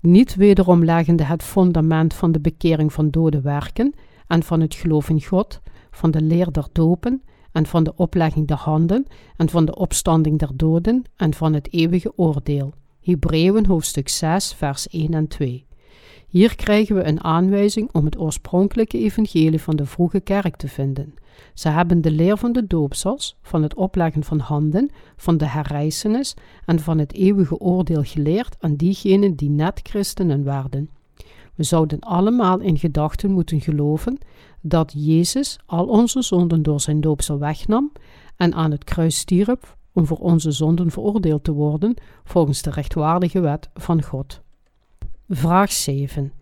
[0.00, 3.94] Niet wederom leggende het fundament van de bekering van dode werken
[4.26, 5.60] en van het geloof in God,
[5.90, 10.38] van de leer der dopen en van de oplegging der handen en van de opstanding
[10.38, 12.72] der doden en van het eeuwige oordeel.
[13.00, 15.66] Hebreeën hoofdstuk 6 vers 1 en 2.
[16.28, 21.14] Hier krijgen we een aanwijzing om het oorspronkelijke evangelie van de vroege kerk te vinden.
[21.54, 26.34] Ze hebben de leer van de doopsels, van het opleggen van handen, van de herrijzenis
[26.64, 30.90] en van het eeuwige oordeel geleerd aan diegenen die net christenen werden.
[31.54, 34.18] We zouden allemaal in gedachten moeten geloven
[34.60, 37.92] dat Jezus al onze zonden door zijn doopsel wegnam
[38.36, 41.94] en aan het kruis stierf om voor onze zonden veroordeeld te worden
[42.24, 44.40] volgens de rechtvaardige wet van God.
[45.28, 46.32] Vraag 7.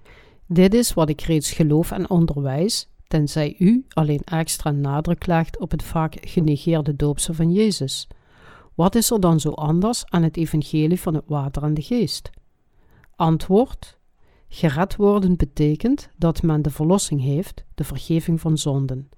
[0.46, 5.70] Dit is wat ik reeds geloof en onderwijs, tenzij u alleen extra nadruk legt op
[5.70, 8.08] het vaak genegeerde doopsel van Jezus.
[8.74, 12.30] Wat is er dan zo anders aan het evangelie van het water en de geest?
[13.16, 13.98] Antwoord:
[14.53, 19.09] Gered worden betekent dat men de verlossing heeft, de vergeving van zonden.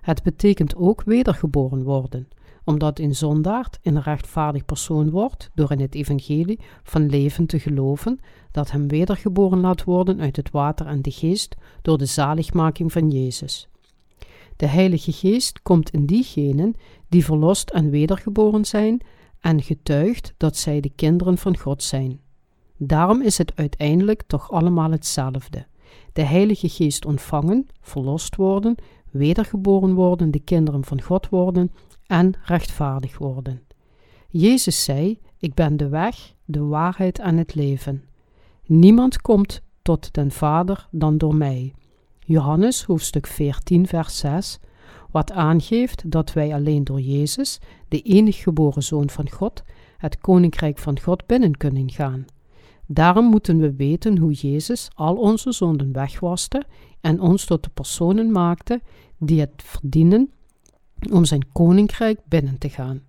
[0.00, 2.28] Het betekent ook wedergeboren worden,
[2.64, 8.20] omdat een zondaard een rechtvaardig persoon wordt door in het evangelie van leven te geloven,
[8.50, 13.10] dat hem wedergeboren laat worden uit het water en de geest door de zaligmaking van
[13.10, 13.68] Jezus.
[14.56, 16.74] De Heilige Geest komt in diegenen
[17.08, 19.00] die verlost en wedergeboren zijn
[19.40, 22.20] en getuigt dat zij de kinderen van God zijn.
[22.84, 25.66] Daarom is het uiteindelijk toch allemaal hetzelfde.
[26.12, 28.74] De Heilige Geest ontvangen, verlost worden,
[29.10, 31.72] wedergeboren worden, de kinderen van God worden
[32.06, 33.62] en rechtvaardig worden.
[34.28, 38.04] Jezus zei: Ik ben de weg, de waarheid en het leven.
[38.66, 41.74] Niemand komt tot den Vader dan door mij.
[42.18, 44.58] Johannes hoofdstuk 14, vers 6,
[45.10, 47.58] wat aangeeft dat wij alleen door Jezus,
[47.88, 49.62] de enig geboren Zoon van God,
[49.98, 52.26] het Koninkrijk van God binnen kunnen gaan.
[52.92, 56.62] Daarom moeten we weten hoe Jezus al onze zonden wegwaste
[57.00, 58.80] en ons tot de personen maakte
[59.18, 60.30] die het verdienen
[61.10, 63.02] om zijn koninkrijk binnen te gaan.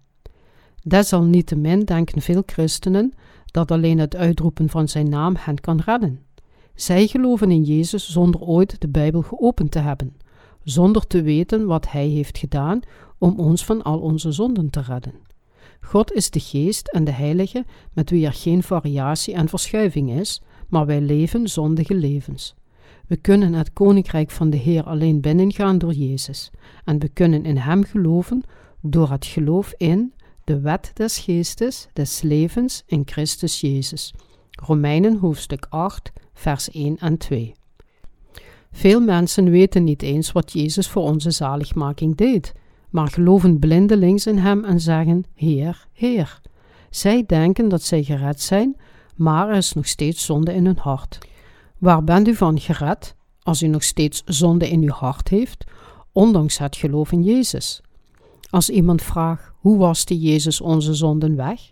[0.84, 3.14] Desalniettemin denken veel christenen
[3.46, 6.20] dat alleen het uitroepen van zijn naam hen kan redden.
[6.76, 10.18] Zij geloven in Jezus zonder ooit de Bijbel geopend te hebben,
[10.64, 12.80] zonder te weten wat Hij heeft gedaan
[13.18, 15.14] om ons van al onze zonden te redden.
[15.84, 20.42] God is de Geest en de Heilige met wie er geen variatie en verschuiving is,
[20.68, 22.56] maar wij leven zondige levens.
[23.08, 26.52] We kunnen het koninkrijk van de Heer alleen binnengaan door Jezus,
[26.86, 28.44] en we kunnen in Hem geloven
[28.82, 30.14] door het geloof in
[30.44, 34.14] de wet des geestes, des levens in Christus Jezus.
[34.52, 37.54] Romeinen hoofdstuk 8, vers 1 en 2.
[38.72, 42.54] Veel mensen weten niet eens wat Jezus voor onze zaligmaking deed,
[42.94, 46.42] maar geloven blindelings in Hem en zeggen: Heer, Heer.
[46.90, 48.76] Zij denken dat zij gered zijn,
[49.16, 51.18] maar er is nog steeds zonde in hun hart.
[51.78, 55.64] Waar bent u van gered als u nog steeds zonde in uw hart heeft,
[56.12, 57.82] ondanks het geloof in Jezus?
[58.50, 61.72] Als iemand vraagt: Hoe waste Jezus onze zonden weg?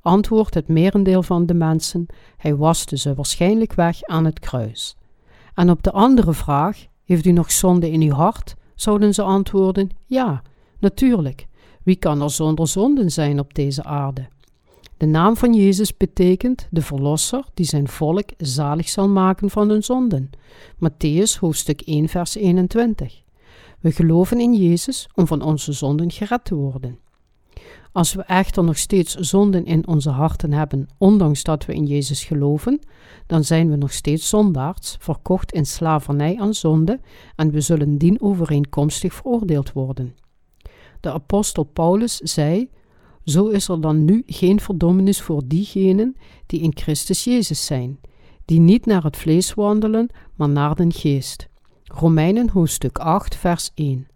[0.00, 2.06] Antwoordt het merendeel van de mensen:
[2.36, 4.96] Hij waste ze waarschijnlijk weg aan het kruis.
[5.54, 8.54] En op de andere vraag: Heeft u nog zonde in uw hart?
[8.74, 10.42] zouden ze antwoorden: Ja,
[10.80, 11.46] natuurlijk.
[11.82, 14.28] Wie kan er zonder zonden zijn op deze aarde?
[14.96, 19.82] De naam van Jezus betekent de Verlosser die zijn volk zalig zal maken van hun
[19.82, 20.30] zonden.
[20.74, 23.22] Matthäus hoofdstuk 1 vers 21.
[23.80, 26.98] We geloven in Jezus om van onze zonden gered te worden.
[27.92, 32.24] Als we echter nog steeds zonden in onze harten hebben, ondanks dat we in Jezus
[32.24, 32.80] geloven,
[33.26, 37.00] dan zijn we nog steeds zondaards, verkocht in slavernij aan zonde,
[37.36, 40.14] en we zullen dien overeenkomstig veroordeeld worden.
[41.00, 42.70] De apostel Paulus zei:
[43.24, 48.00] Zo is er dan nu geen verdommenis voor diegenen die in Christus Jezus zijn,
[48.44, 51.48] die niet naar het vlees wandelen, maar naar den geest.
[51.84, 54.06] Romeinen hoofdstuk 8, vers 1.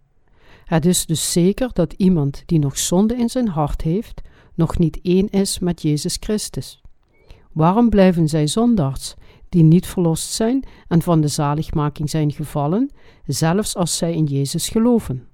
[0.64, 4.20] Het is dus zeker dat iemand die nog zonde in zijn hart heeft,
[4.54, 6.82] nog niet één is met Jezus Christus.
[7.52, 9.14] Waarom blijven zij zondaars,
[9.48, 12.90] die niet verlost zijn en van de zaligmaking zijn gevallen,
[13.26, 15.28] zelfs als zij in Jezus geloven?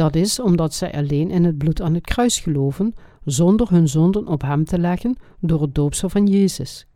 [0.00, 2.94] Dat is omdat zij alleen in het bloed aan het kruis geloven,
[3.24, 6.86] zonder hun zonden op hem te leggen door het doopsel van Jezus.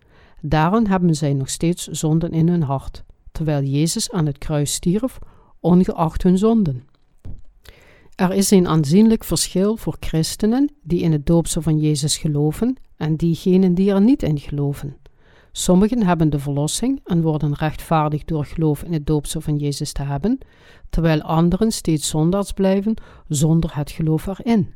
[0.41, 5.19] Daarom hebben zij nog steeds zonden in hun hart, terwijl Jezus aan het kruis stierf,
[5.61, 6.85] ongeacht hun zonden.
[8.15, 13.17] Er is een aanzienlijk verschil voor christenen die in het doopsel van Jezus geloven en
[13.17, 14.97] diegenen die er niet in geloven.
[15.57, 20.03] Sommigen hebben de verlossing en worden rechtvaardig door geloof in het doopsel van Jezus te
[20.03, 20.39] hebben,
[20.91, 22.95] terwijl anderen steeds zondaars blijven
[23.29, 24.75] zonder het geloof erin.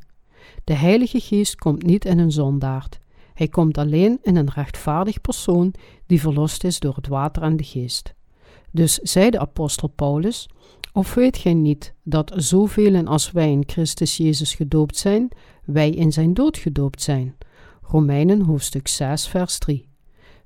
[0.63, 2.99] De Heilige Geest komt niet in een zondaard.
[3.33, 5.73] Hij komt alleen in een rechtvaardig persoon
[6.05, 8.13] die verlost is door het water en de geest.
[8.71, 10.49] Dus zei de apostel Paulus:
[10.93, 15.31] Of weet gij niet dat zoveel als wij in Christus Jezus gedoopt zijn,
[15.65, 17.37] wij in zijn dood gedoopt zijn?
[17.81, 19.88] Romeinen hoofdstuk 6, vers 3.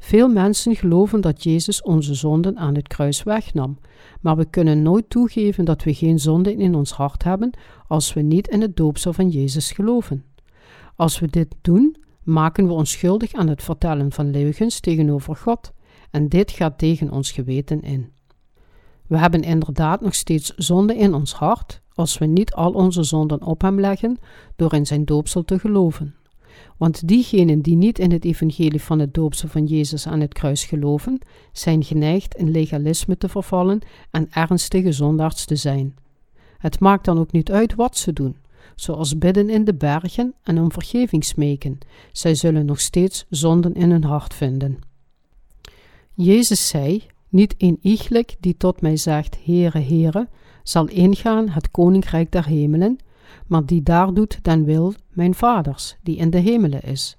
[0.04, 3.80] Veel mensen geloven dat Jezus onze zonden aan het kruis wegnam,
[4.22, 8.22] maar we kunnen nooit toegeven dat we geen zonde in ons hart hebben als we
[8.22, 10.26] niet in het doopsel van Jezus geloven.
[10.95, 15.72] Als we dit doen, maken we ons schuldig aan het vertellen van leugens tegenover God,
[16.12, 18.12] en dit gaat tegen ons geweten in.
[19.08, 23.43] We hebben inderdaad nog steeds zonde in ons hart als we niet al onze zonden
[23.43, 24.18] op hem leggen
[24.56, 26.16] door in zijn doopsel te geloven.
[26.78, 30.66] Want diegenen die niet in het evangelie van het doopsel van Jezus aan het kruis
[30.66, 31.20] geloven,
[31.51, 33.80] zijn geneigd in legalisme te vervallen
[34.12, 35.95] en ernstige zondaars te zijn.
[36.58, 38.36] Het maakt dan ook niet uit wat ze doen,
[38.76, 41.80] zoals bidden in de bergen en om vergeving smeken.
[42.12, 44.80] Zij zullen nog steeds zonden in hun hart vinden.
[46.14, 50.28] Jezus zei: Niet een iegelijk die tot mij zegt: Heere, Heere,
[50.64, 52.97] zal ingaan het koninkrijk der hemelen,
[53.54, 57.18] maar die daar doet den wil mijn vaders, die in de hemelen is.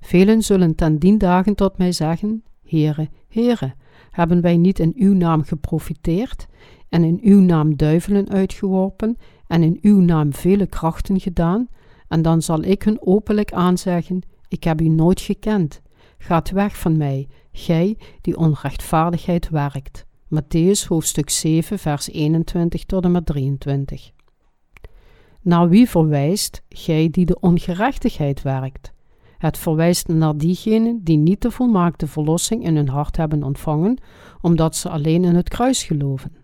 [0.00, 3.74] Velen zullen ten dien dagen tot mij zeggen, Heere, Heere,
[4.10, 6.46] hebben wij niet in uw naam geprofiteerd
[6.88, 9.16] en in uw naam duivelen uitgeworpen
[9.46, 11.68] en in uw naam vele krachten gedaan?
[12.08, 15.82] En dan zal ik hun openlijk aanzeggen, ik heb u nooit gekend.
[16.18, 20.06] Gaat weg van mij, gij die onrechtvaardigheid werkt.
[20.34, 24.12] Matthäus hoofdstuk 7 vers 21 tot en met 23.
[25.42, 28.92] Naar wie verwijst gij die de ongerechtigheid werkt?
[29.38, 33.98] Het verwijst naar diegenen die niet de volmaakte verlossing in hun hart hebben ontvangen,
[34.40, 36.36] omdat ze alleen in het kruis geloven.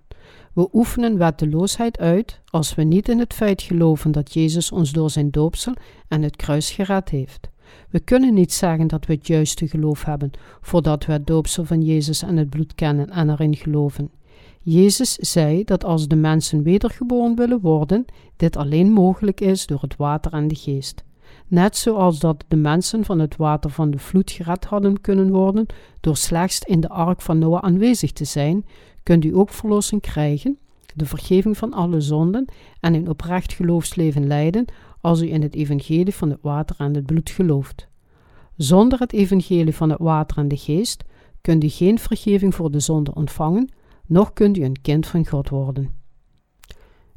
[0.53, 5.11] We oefenen wetteloosheid uit als we niet in het feit geloven dat Jezus ons door
[5.11, 5.74] zijn doopsel
[6.09, 7.49] en het kruis gered heeft.
[7.90, 10.30] We kunnen niet zeggen dat we het juiste geloof hebben
[10.61, 14.11] voordat we het doopsel van Jezus en het bloed kennen en erin geloven.
[14.63, 18.05] Jezus zei dat als de mensen wedergeboren willen worden,
[18.37, 21.05] dit alleen mogelijk is door het water en de geest.
[21.47, 25.67] Net zoals dat de mensen van het water van de vloed gered hadden kunnen worden
[26.01, 28.67] door slechts in de ark van Noah aanwezig te zijn,
[29.03, 30.59] kunt u ook verlossing krijgen,
[30.95, 32.45] de vergeving van alle zonden
[32.81, 34.65] en een oprecht geloofsleven leiden
[35.01, 37.89] als u in het evangelie van het water en het bloed gelooft.
[38.57, 41.05] Zonder het evangelie van het water en de geest
[41.41, 43.71] kunt u geen vergeving voor de zonde ontvangen,
[44.09, 45.95] nog kunt u een kind van God worden.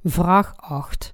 [0.04, 1.12] Vraag 8.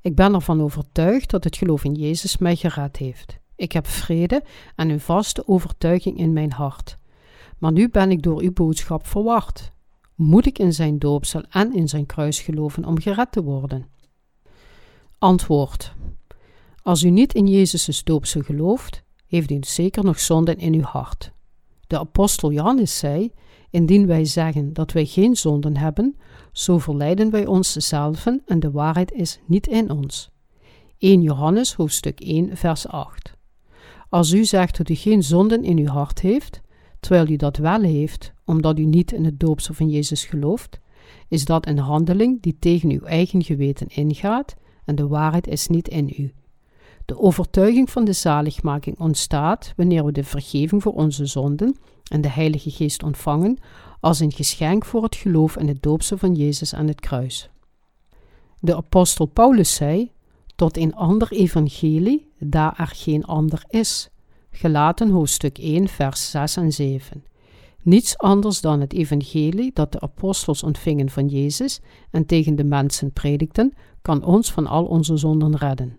[0.00, 3.38] Ik ben ervan overtuigd dat het geloof in Jezus mij gered heeft.
[3.56, 4.42] Ik heb vrede
[4.76, 6.98] en een vaste overtuiging in mijn hart.
[7.58, 9.70] Maar nu ben ik door uw boodschap verward.
[10.14, 13.86] Moet ik in zijn doopsel en in zijn kruis geloven om gered te worden?
[15.18, 15.94] Antwoord.
[16.82, 21.32] Als u niet in Jezus' doopsel gelooft, heeft u zeker nog zonden in uw hart.
[21.86, 23.32] De apostel Johannes zei:
[23.74, 26.16] Indien wij zeggen dat wij geen zonden hebben,
[26.52, 30.30] zo verleiden wij onszelf en de waarheid is niet in ons.
[30.98, 33.36] 1 Johannes hoofdstuk 1 vers 8
[34.08, 36.60] Als u zegt dat u geen zonden in uw hart heeft,
[37.00, 40.80] terwijl u dat wel heeft, omdat u niet in het doopsel van Jezus gelooft,
[41.28, 45.88] is dat een handeling die tegen uw eigen geweten ingaat en de waarheid is niet
[45.88, 46.32] in u.
[47.04, 51.76] De overtuiging van de zaligmaking ontstaat wanneer we de vergeving voor onze zonden
[52.14, 53.58] en de Heilige Geest ontvangen
[54.00, 57.50] als een geschenk voor het geloof in het doopsel van Jezus aan het kruis.
[58.60, 60.10] De apostel Paulus zei:
[60.56, 64.08] Tot een ander evangelie, daar er geen ander is.
[64.50, 67.24] Gelaten hoofdstuk 1, vers 6 en 7.
[67.82, 73.12] Niets anders dan het evangelie dat de apostels ontvingen van Jezus en tegen de mensen
[73.12, 75.98] predikten, kan ons van al onze zonden redden.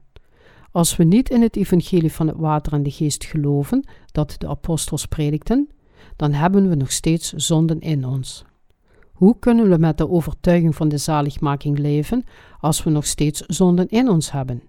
[0.72, 4.47] Als we niet in het evangelie van het water en de geest geloven dat de
[4.47, 5.70] apostels predikten,
[6.16, 8.45] dan hebben we nog steeds zonden in ons.
[9.13, 12.24] Hoe kunnen we met de overtuiging van de zaligmaking leven
[12.59, 14.63] als we nog steeds zonden in ons hebben?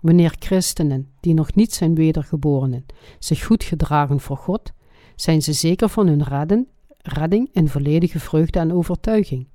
[0.00, 2.86] Wanneer christenen, die nog niet zijn wedergeborenen,
[3.18, 4.72] zich goed gedragen voor God,
[5.16, 6.68] zijn ze zeker van hun redden,
[6.98, 9.48] redding in volledige vreugde en overtuiging,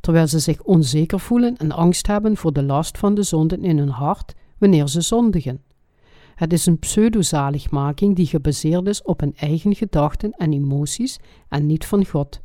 [0.00, 3.78] terwijl ze zich onzeker voelen en angst hebben voor de last van de zonden in
[3.78, 5.62] hun hart wanneer ze zondigen.
[6.38, 11.18] Het is een pseudozaligmaking die gebaseerd is op hun eigen gedachten en emoties
[11.48, 12.40] en niet van God.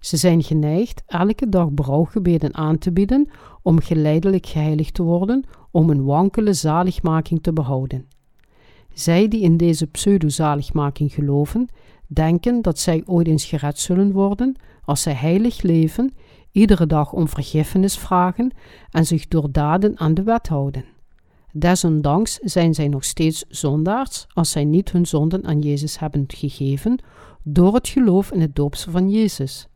[0.00, 3.28] Ze zijn geneigd elke dag berouwgebeden aan te bieden
[3.62, 8.06] om geleidelijk geheiligd te worden, om een wankele zaligmaking te behouden.
[8.92, 11.68] Zij die in deze pseudo-zaligmaking geloven,
[12.06, 16.12] denken dat zij ooit eens gered zullen worden als zij heilig leven,
[16.50, 18.52] iedere dag om vergiffenis vragen
[18.90, 20.93] en zich door daden aan de wet houden.
[21.56, 26.98] Desondanks zijn zij nog steeds zondaars als zij niet hun zonden aan Jezus hebben gegeven
[27.42, 29.66] door het geloof in het doopsel van Jezus.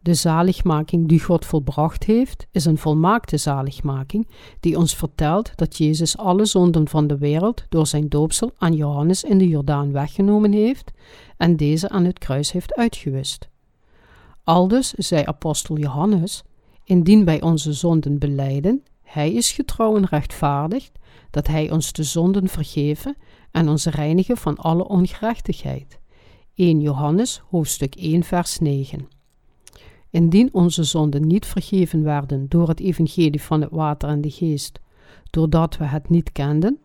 [0.00, 4.28] De zaligmaking die God volbracht heeft, is een volmaakte zaligmaking
[4.60, 9.24] die ons vertelt dat Jezus alle zonden van de wereld door zijn doopsel aan Johannes
[9.24, 10.90] in de Jordaan weggenomen heeft
[11.36, 13.48] en deze aan het kruis heeft uitgewist.
[14.44, 16.42] Aldus zei apostel Johannes:
[16.84, 18.82] Indien wij onze zonden beleiden,
[19.14, 20.90] hij is getrouw en rechtvaardig,
[21.30, 23.16] dat hij ons de zonden vergeven
[23.50, 25.98] en ons reinigen van alle ongerechtigheid.
[26.54, 29.08] 1 Johannes hoofdstuk 1 vers 9
[30.10, 34.80] Indien onze zonden niet vergeven werden door het evangelie van het water en de geest,
[35.30, 36.78] doordat we het niet kenden,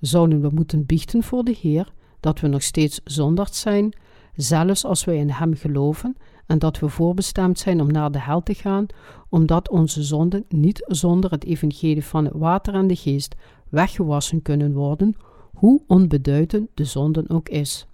[0.00, 3.96] zouden we moeten biechten voor de Heer dat we nog steeds zondaars zijn,
[4.34, 6.16] zelfs als wij in Hem geloven
[6.46, 8.86] en dat we voorbestemd zijn om naar de hel te gaan,
[9.28, 13.34] omdat onze zonden niet zonder het evangelie van het water en de geest
[13.68, 15.16] weggewassen kunnen worden,
[15.54, 17.86] hoe onbeduidend de zonden ook is.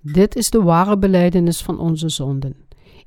[0.00, 2.56] Dit is de ware beleidenis van onze zonden.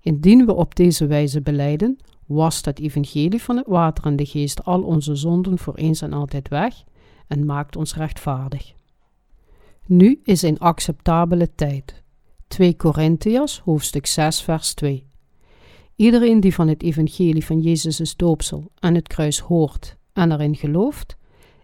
[0.01, 4.65] Indien we op deze wijze beleiden, wast het evangelie van het water en de geest
[4.65, 6.83] al onze zonden voor eens en altijd weg
[7.27, 8.73] en maakt ons rechtvaardig.
[9.85, 12.03] Nu is een acceptabele tijd.
[12.47, 15.07] 2 Korintiërs hoofdstuk 6 vers 2
[15.95, 21.17] Iedereen die van het evangelie van Jezus' doopsel en het kruis hoort en erin gelooft,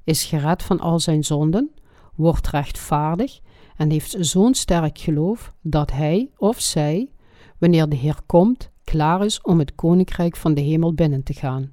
[0.04, 1.72] is gered van al zijn zonden,
[2.16, 3.40] wordt rechtvaardig
[3.78, 7.12] en heeft zo'n sterk geloof dat hij of zij
[7.58, 11.72] wanneer de Heer komt, klaar is om het koninkrijk van de hemel binnen te gaan.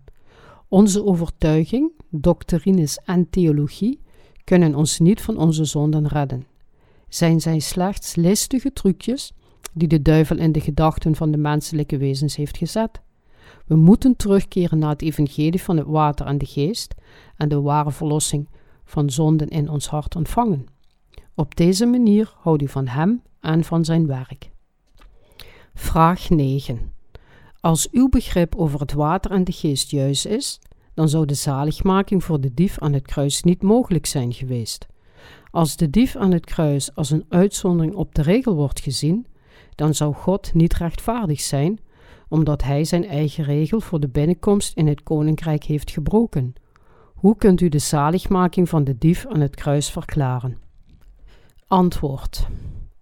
[0.69, 4.01] Onze overtuiging, doctrines en theologie
[4.45, 6.47] kunnen ons niet van onze zonden redden.
[7.09, 9.33] Zijn zij slechts listige trucjes
[9.73, 13.01] die de duivel in de gedachten van de menselijke wezens heeft gezet?
[13.67, 16.95] We moeten terugkeren naar het evangelie van het water en de geest
[17.37, 18.49] en de ware verlossing
[18.85, 20.67] van zonden in ons hart ontvangen.
[21.35, 24.51] Op deze manier houdt u van Hem en van Zijn werk.
[25.75, 26.93] Vraag 9.
[27.61, 30.61] Als uw begrip over het water en de geest juist is,
[30.95, 34.87] dan zou de zaligmaking voor de dief aan het kruis niet mogelijk zijn geweest.
[35.51, 39.27] Als de dief aan het kruis als een uitzondering op de regel wordt gezien,
[39.79, 41.81] dan zou God niet rechtvaardig zijn,
[42.29, 46.55] omdat hij zijn eigen regel voor de binnenkomst in het koninkrijk heeft gebroken.
[47.15, 50.59] Hoe kunt u de zaligmaking van de dief aan het kruis verklaren?
[51.67, 52.47] Antwoord.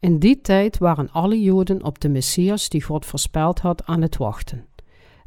[0.01, 4.17] In die tijd waren alle Joden op de Messias die God voorspeld had aan het
[4.17, 4.67] wachten.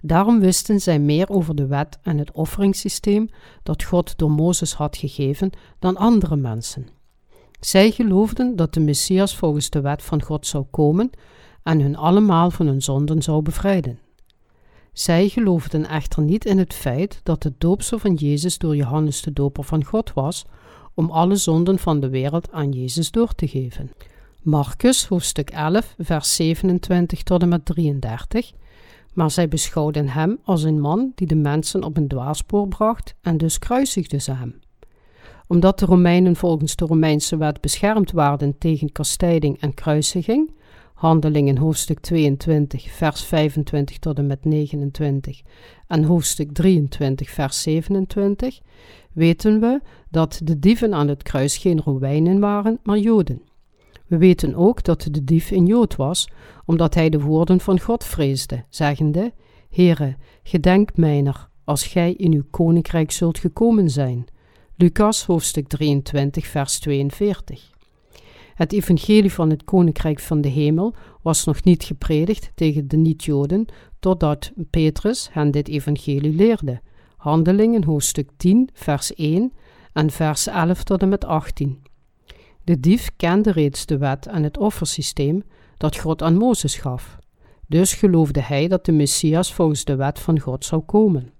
[0.01, 3.29] Daarom wisten zij meer over de wet en het offeringssysteem
[3.63, 6.87] dat God door Mozes had gegeven dan andere mensen.
[7.59, 11.09] Zij geloofden dat de Messias volgens de wet van God zou komen
[11.63, 13.99] en hun allemaal van hun zonden zou bevrijden.
[14.93, 19.33] Zij geloofden echter niet in het feit dat het doopsel van Jezus door Johannes de
[19.33, 20.45] Doper van God was
[20.93, 23.91] om alle zonden van de wereld aan Jezus door te geven.
[24.41, 28.51] Marcus hoofdstuk 11, vers 27 tot en met 33.
[29.13, 33.37] Maar zij beschouwden hem als een man die de mensen op een dwaalspoor bracht en
[33.37, 34.59] dus kruisigden ze hem.
[35.47, 40.51] Omdat de Romeinen volgens de Romeinse wet beschermd waren tegen kastijding en kruisiging,
[40.99, 45.41] Handelingen hoofdstuk 22, vers 25 tot en met 29
[45.87, 48.59] en hoofdstuk 23, vers 27,
[49.13, 53.41] weten we dat de dieven aan het kruis geen Romeinen waren, maar Joden.
[54.07, 56.29] We weten ook dat de dief een Jood was,
[56.65, 59.33] omdat hij de woorden van God vreesde, zeggende:
[59.69, 64.25] Heere, gedenk mijner, als gij in uw koninkrijk zult gekomen zijn.
[64.75, 67.78] Lucas hoofdstuk 23, vers 42.
[68.59, 73.65] Het evangelie van het koninkrijk van de hemel was nog niet gepredikt tegen de niet-Joden,
[73.99, 76.81] totdat Petrus hen dit evangelie leerde.
[77.17, 79.53] Handelingen hoofdstuk 10, vers 1
[79.93, 81.83] en vers 11 tot en met 18.
[82.63, 85.43] De dief kende reeds de wet en het offersysteem
[85.77, 87.17] dat God aan Mozes gaf.
[87.67, 91.31] Dus geloofde hij dat de Messias volgens de wet van God zou komen.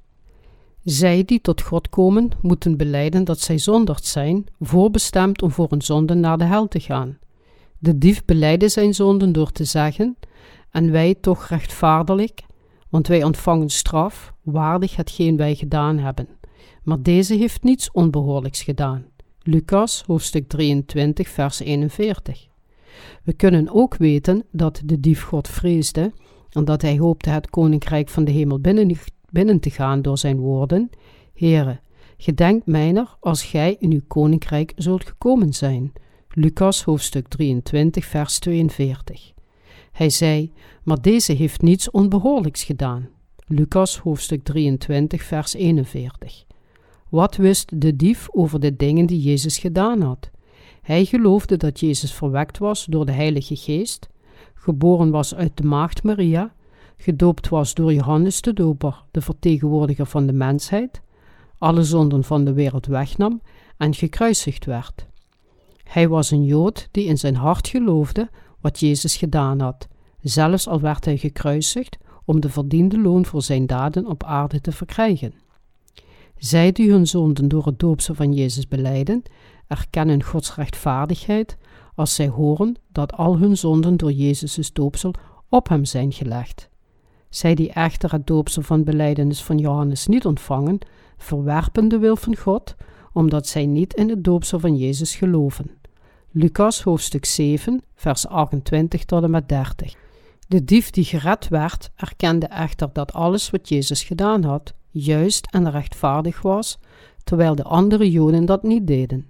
[0.84, 5.82] Zij die tot God komen, moeten beleiden dat zij zondigd zijn, voorbestemd om voor een
[5.82, 7.18] zonde naar de hel te gaan.
[7.80, 10.18] De dief beleidde zijn zonden door te zeggen:
[10.72, 12.32] En wij toch rechtvaardig,
[12.90, 16.28] want wij ontvangen straf, waardig hetgeen wij gedaan hebben.
[16.84, 19.06] Maar deze heeft niets onbehoorlijks gedaan.
[19.40, 22.48] Lucas hoofdstuk 23 vers 41.
[23.24, 26.12] We kunnen ook weten dat de dief God vreesde
[26.50, 28.88] en dat hij hoopte het koninkrijk van de hemel binnen,
[29.32, 30.90] binnen te gaan door zijn woorden:
[31.34, 31.80] Heere,
[32.18, 35.94] gedenk mijner als gij in uw koninkrijk zult gekomen zijn.
[36.30, 39.34] Lucas hoofdstuk 23 vers 42.
[39.92, 40.54] Hij zei:
[40.84, 43.10] Maar deze heeft niets onbehoorlijks gedaan.
[43.48, 46.46] Lucas hoofdstuk 23 vers 41.
[47.10, 50.30] Wat wist de dief over de dingen die Jezus gedaan had?
[50.82, 54.10] Hij geloofde dat Jezus verwekt was door de Heilige Geest,
[54.54, 56.54] geboren was uit de maagd Maria,
[57.02, 61.02] gedoopt was door Johannes de Doper, de vertegenwoordiger van de mensheid,
[61.58, 63.41] alle zonden van de wereld wegnam
[63.78, 65.08] en gekruisigd werd.
[65.84, 68.30] Hij was een Jood die in zijn hart geloofde
[68.62, 69.88] wat Jezus gedaan had,
[70.22, 74.72] zelfs al werd hij gekruisigd om de verdiende loon voor zijn daden op aarde te
[74.72, 75.34] verkrijgen.
[76.38, 79.24] Zij die hun zonden door het doopsel van Jezus beleiden,
[79.68, 81.58] erkennen Gods rechtvaardigheid
[81.95, 85.14] als zij horen dat al hun zonden door Jezus' doopsel
[85.50, 86.68] op hem zijn gelegd.
[87.30, 90.80] Zij die echter het doopsel van beleidenis van Johannes niet ontvangen,
[91.18, 92.76] verwerpen de wil van God,
[93.14, 95.72] omdat zij niet in het doopsel van Jezus geloven.
[96.32, 99.96] Lucas hoofdstuk 7, vers 28 tot en met 30.
[100.48, 105.72] De dief die gered werd, erkende echter dat alles wat Jezus gedaan had, juist en
[105.72, 106.80] rechtvaardig was,
[107.24, 109.28] terwijl de andere Joden dat niet deden.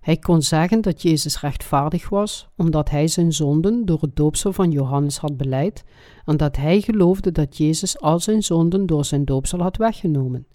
[0.00, 4.70] Hij kon zeggen dat Jezus rechtvaardig was, omdat hij zijn zonden door het doopsel van
[4.70, 5.84] Johannes had beleid
[6.24, 10.46] en dat hij geloofde dat Jezus al zijn zonden door zijn doopsel had weggenomen.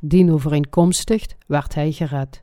[0.00, 2.42] Dienovereenkomstig werd hij gered.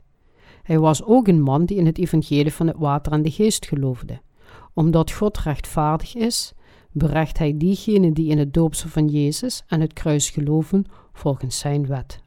[0.62, 3.66] Hij was ook een man die in het evangelie van het water en de geest
[3.66, 4.20] geloofde.
[4.74, 6.52] Omdat God rechtvaardig is,
[6.92, 11.86] berecht hij diegenen die in het doopsel van Jezus en het kruis geloven volgens zijn
[11.86, 12.22] wet.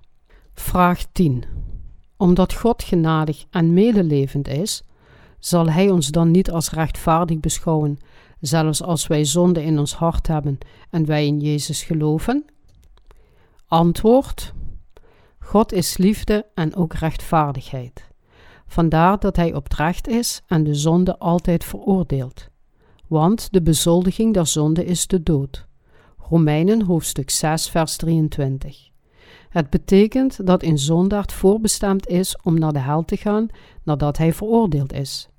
[0.53, 1.43] Vraag 10.
[2.19, 4.83] Omdat God genadig en medelevend is,
[5.37, 7.97] zal Hij ons dan niet als rechtvaardig beschouwen,
[8.39, 10.57] zelfs als wij zonde in ons hart hebben
[10.89, 12.45] en wij in Jezus geloven?
[13.67, 14.53] Antwoord:
[15.39, 18.07] God is liefde en ook rechtvaardigheid.
[18.67, 22.47] Vandaar dat Hij oprecht is en de zonde altijd veroordeelt.
[23.07, 25.67] Want de bezoldiging der zonde is de dood.
[26.17, 28.88] Romeinen hoofdstuk 6, vers 23.
[29.49, 33.47] Het betekent dat een zondaard voorbestemd is om naar de hel te gaan
[33.83, 35.29] nadat hij veroordeeld is.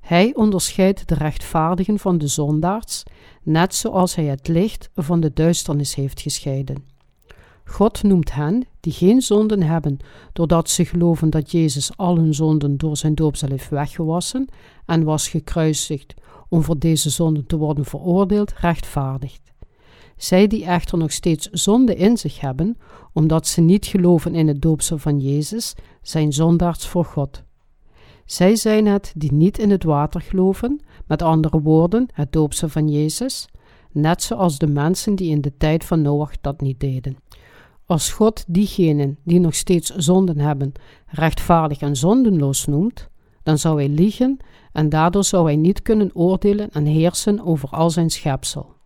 [0.00, 3.02] Hij onderscheidt de rechtvaardigen van de zondaards,
[3.42, 6.84] net zoals hij het licht van de duisternis heeft gescheiden.
[7.64, 9.98] God noemt hen die geen zonden hebben,
[10.32, 14.48] doordat ze geloven dat Jezus al hun zonden door zijn doopsel heeft weggewassen
[14.86, 16.14] en was gekruisigd
[16.48, 19.47] om voor deze zonden te worden veroordeeld, rechtvaardigd.
[20.18, 22.76] Zij die echter nog steeds zonde in zich hebben,
[23.12, 27.42] omdat ze niet geloven in het doopsel van Jezus, zijn zondaars voor God.
[28.24, 32.88] Zij zijn het die niet in het water geloven, met andere woorden, het doopsel van
[32.88, 33.48] Jezus,
[33.92, 37.16] net zoals de mensen die in de tijd van Noach dat niet deden.
[37.86, 40.72] Als God diegenen die nog steeds zonden hebben,
[41.06, 43.08] rechtvaardig en zondenloos noemt,
[43.42, 44.36] dan zou hij liegen
[44.72, 48.76] en daardoor zou hij niet kunnen oordelen en heersen over al zijn schepsel.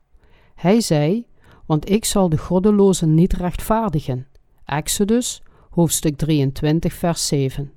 [0.62, 1.26] Hij zei:
[1.66, 4.26] Want ik zal de goddelozen niet rechtvaardigen.
[4.64, 7.72] Exodus, hoofdstuk 23, vers 7.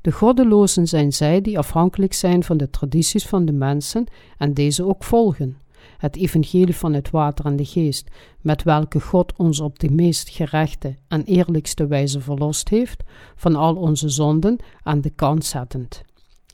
[0.00, 4.06] De goddelozen zijn zij die afhankelijk zijn van de tradities van de mensen
[4.38, 5.58] en deze ook volgen.
[5.98, 8.10] Het evangelie van het water en de geest,
[8.40, 13.02] met welke God ons op de meest gerechte en eerlijkste wijze verlost heeft
[13.34, 16.02] van al onze zonden, aan de kant zettend.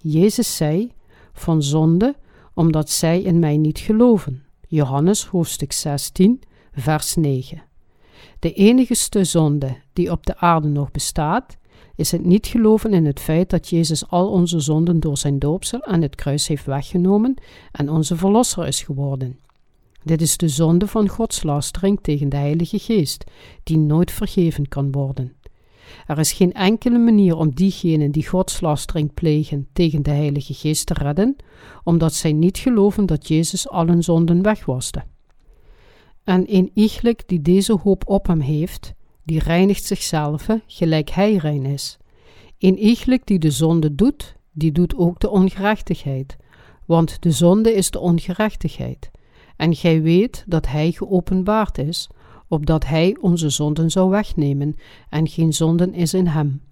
[0.01, 0.93] Jezus zei:
[1.33, 2.15] Van zonde,
[2.55, 4.48] omdat zij in mij niet geloven.
[4.71, 6.41] Johannes hoofdstuk 16,
[6.73, 7.63] vers 9.
[8.39, 11.57] De enigste zonde die op de aarde nog bestaat,
[11.95, 15.85] is het niet geloven in het feit dat Jezus al onze zonden door zijn doopsel
[15.85, 17.35] aan het kruis heeft weggenomen
[17.73, 19.39] en onze verlosser is geworden.
[20.03, 23.25] Dit is de zonde van Gods lastering tegen de Heilige Geest,
[23.63, 25.33] die nooit vergeven kan worden.
[26.09, 30.95] Er is geen enkele manier om diegenen die godslastering plegen tegen de Heilige Geest te
[30.95, 31.37] redden,
[31.85, 35.05] omdat zij niet geloven dat Jezus al zonden wegwaste.
[36.25, 38.93] En een iegelijk die deze hoop op hem heeft,
[39.25, 41.97] die reinigt zichzelf, gelijk hij rein is.
[42.59, 46.37] Een iegelijk die de zonde doet, die doet ook de ongerechtigheid,
[46.87, 49.11] want de zonde is de ongerechtigheid.
[49.57, 52.09] En gij weet dat hij geopenbaard is,
[52.49, 54.77] opdat hij onze zonden zou wegnemen,
[55.09, 56.63] en geen zonden is in hem.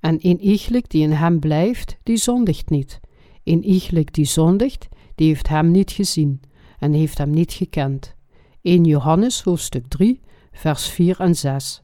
[0.00, 3.00] En een iegelijk die in hem blijft, die zondigt niet.
[3.44, 6.40] Een iegelijk die zondigt, die heeft hem niet gezien
[6.78, 8.14] en heeft hem niet gekend.
[8.62, 10.20] 1 Johannes hoofdstuk 3,
[10.52, 11.82] vers 4 en 6.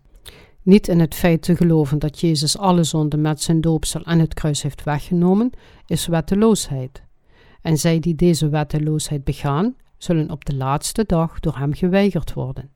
[0.63, 4.35] Niet in het feit te geloven dat Jezus alle zonden met zijn doopsel en het
[4.35, 5.51] kruis heeft weggenomen,
[5.87, 7.03] is wetteloosheid.
[7.63, 12.71] En zij die deze wetteloosheid begaan, zullen op de laatste dag door hem geweigerd worden.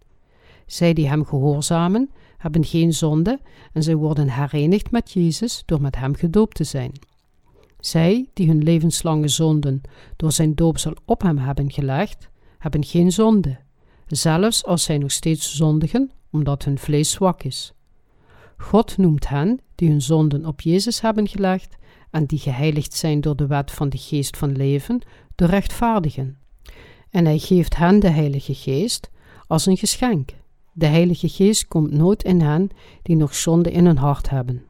[0.67, 3.41] Zij die hem gehoorzamen, hebben geen zonde
[3.73, 6.93] en zij worden herenigd met Jezus door met hem gedoopt te zijn.
[7.81, 9.81] Zij die hun levenslange zonden
[10.17, 13.59] door zijn doopsel op hem hebben gelegd, hebben geen zonde,
[14.07, 17.73] zelfs als zij nog steeds zondigen, omdat hun vlees zwak is.
[18.57, 21.77] God noemt hen die hun zonden op Jezus hebben gelegd
[22.11, 25.03] en die geheiligd zijn door de wet van de geest van leven,
[25.35, 26.39] de rechtvaardigen.
[27.11, 29.11] En hij geeft hen de Heilige Geest
[29.47, 30.31] als een geschenk.
[30.79, 32.69] De Heilige Geest komt nooit in hen
[33.03, 34.65] die nog zonde in hun hart hebben.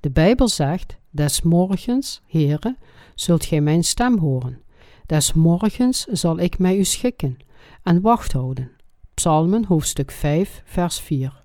[0.00, 2.76] De Bijbel zegt: Des morgens, Heere,
[3.14, 4.60] zult gij mijn stem horen.
[5.06, 7.36] Des morgens zal ik mij u schikken
[7.82, 8.70] en wacht houden.
[9.14, 11.42] Psalmen hoofdstuk 5, vers 4.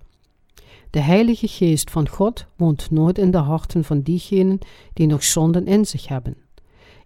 [0.90, 4.60] De Heilige Geest van God woont nooit in de harten van diegenen
[4.94, 6.38] die nog zonden in zich hebben.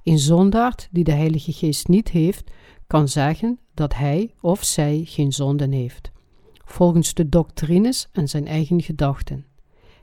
[0.03, 2.51] Een zondaard die de Heilige Geest niet heeft,
[2.87, 6.11] kan zeggen dat hij of zij geen zonden heeft,
[6.67, 9.45] volgens de doctrines en zijn eigen gedachten.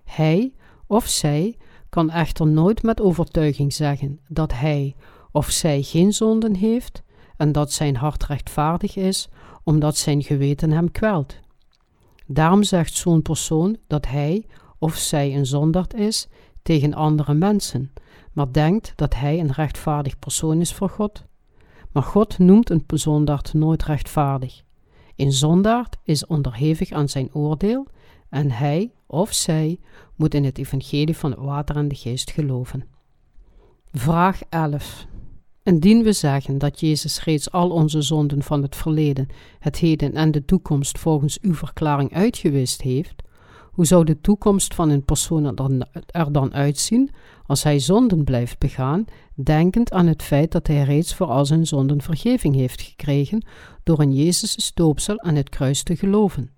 [0.04, 0.52] Hij
[0.86, 1.56] of zij
[1.88, 4.94] kan echter nooit met overtuiging zeggen dat hij
[5.30, 7.02] of zij geen zonden heeft
[7.36, 9.28] en dat zijn hart rechtvaardig is,
[9.64, 11.38] omdat zijn geweten hem kwelt.
[12.26, 14.46] Daarom zegt zo'n persoon dat hij
[14.78, 16.28] of zij een zondaard is
[16.62, 17.92] tegen andere mensen,
[18.32, 21.24] maar denkt dat hij een rechtvaardig persoon is voor God.
[21.92, 24.62] Maar God noemt een zondaard nooit rechtvaardig.
[25.16, 27.86] Een zondaard is onderhevig aan zijn oordeel
[28.28, 29.78] en hij of zij
[30.16, 32.84] moet in het evangelie van het water en de geest geloven.
[33.92, 35.06] Vraag 11.
[35.62, 40.30] Indien we zeggen dat Jezus reeds al onze zonden van het verleden, het heden en
[40.30, 43.22] de toekomst volgens uw verklaring uitgewist heeft,
[43.74, 45.44] hoe zou de toekomst van een persoon
[46.06, 47.10] er dan uitzien
[47.46, 49.04] als hij zonden blijft begaan,
[49.34, 53.46] denkend aan het feit dat hij reeds voor al zijn zonden vergeving heeft gekregen
[53.82, 56.50] door in Jezus' doopsel en het kruis te geloven?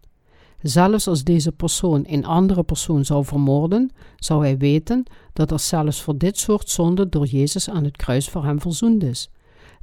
[0.61, 6.03] Zelfs als deze persoon een andere persoon zou vermoorden, zou hij weten dat er zelfs
[6.03, 9.31] voor dit soort zonde door Jezus aan het kruis voor hem verzoend is.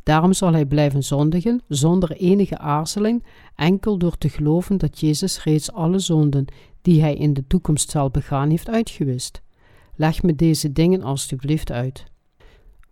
[0.04, 3.24] Daarom zal hij blijven zondigen zonder enige aarzeling,
[3.56, 6.46] enkel door te geloven dat Jezus reeds alle zonden
[6.84, 9.42] die hij in de toekomst zal begaan heeft uitgewist.
[9.96, 12.06] Leg me deze dingen alstublieft uit.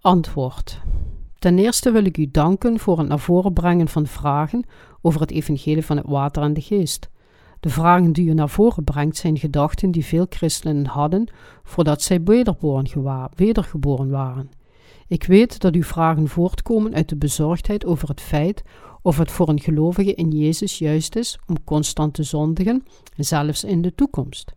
[0.02, 0.82] Antwoord.
[1.40, 4.64] Ten eerste wil ik u danken voor het naar voren brengen van vragen
[5.02, 7.10] over het evangelie van het water en de geest.
[7.60, 11.32] De vragen die u naar voren brengt zijn gedachten die veel christenen hadden
[11.64, 12.24] voordat zij
[13.36, 14.52] wedergeboren waren.
[15.08, 18.64] Ik weet dat uw vragen voortkomen uit de bezorgdheid over het feit
[19.02, 22.84] of het voor een gelovige in Jezus juist is om constant te zondigen,
[23.16, 24.54] zelfs in de toekomst.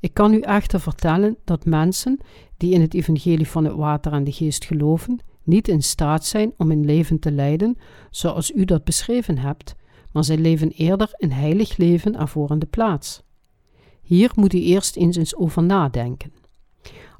[0.00, 2.18] Ik kan u echter vertellen dat mensen
[2.56, 6.52] die in het evangelie van het water en de geest geloven, niet in staat zijn
[6.56, 7.78] om een leven te leiden
[8.10, 9.74] zoals u dat beschreven hebt,
[10.12, 13.22] maar zij leven eerder een heilig leven ervoor in de plaats.
[14.02, 16.32] Hier moet u eerst eens eens over nadenken.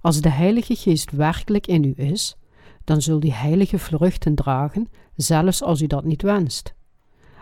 [0.00, 2.36] Als de Heilige Geest werkelijk in u is,
[2.84, 6.74] dan zult u heilige vruchten dragen, zelfs als u dat niet wenst.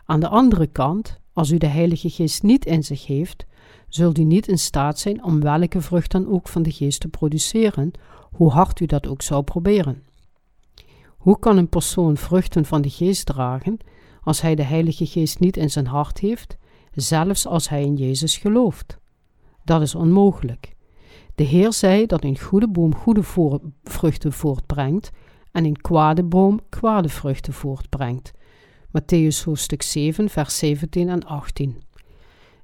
[0.04, 3.46] Aan de andere kant, als u de Heilige Geest niet in zich heeft,
[3.88, 7.08] zult u niet in staat zijn om welke vrucht dan ook van de Geest te
[7.08, 7.90] produceren,
[8.30, 10.02] hoe hard u dat ook zou proberen.
[11.08, 13.78] Hoe kan een persoon vruchten van de Geest dragen
[14.22, 16.56] als hij de Heilige Geest niet in zijn hart heeft,
[16.92, 18.98] zelfs als hij in Jezus gelooft.
[19.64, 20.72] Dat is onmogelijk.
[21.34, 23.22] De Heer zei dat een goede boom goede
[23.82, 25.10] vruchten voortbrengt
[25.52, 28.32] en een kwade boom kwade vruchten voortbrengt.
[28.94, 31.82] Matthäus hoofdstuk 7, vers 17 en 18.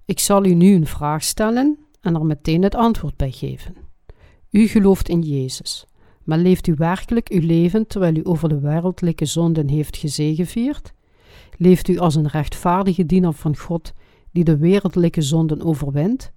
[0.05, 3.75] Ik zal u nu een vraag stellen en er meteen het antwoord bij geven.
[4.51, 5.87] U gelooft in Jezus,
[6.25, 10.93] maar leeft u werkelijk uw leven terwijl u over de wereldlijke zonden heeft gezegevierd?
[11.57, 13.93] Leeft u als een rechtvaardige dienaar van God
[14.33, 16.33] die de wereldlijke zonden overwint?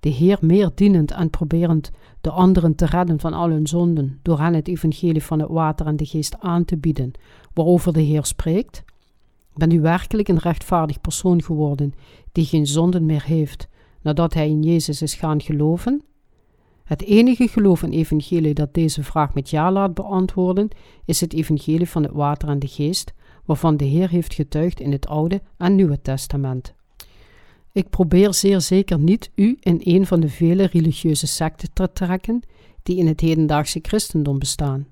[0.00, 4.40] De Heer meer dienend en proberend de anderen te redden van al hun zonden door
[4.40, 7.12] hen het evangelie van het water en de geest aan te bieden,
[7.54, 8.84] waarover de Heer spreekt?
[9.58, 11.92] Bent u werkelijk een rechtvaardig persoon geworden
[12.32, 13.68] die geen zonden meer heeft
[14.02, 16.02] nadat hij in Jezus is gaan geloven?
[16.84, 20.68] Het enige geloof en evangelie dat deze vraag met ja laat beantwoorden,
[21.04, 23.12] is het evangelie van het water en de geest,
[23.44, 26.74] waarvan de Heer heeft getuigd in het Oude en Nieuwe Testament.
[27.72, 32.42] Ik probeer zeer zeker niet u in een van de vele religieuze secten te trekken
[32.82, 34.86] die in het hedendaagse christendom bestaan.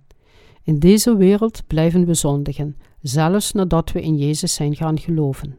[0.63, 2.77] In deze wereld blijven we zondigen,
[3.09, 5.59] zelfs nadat we in Jezus zijn gaan geloven.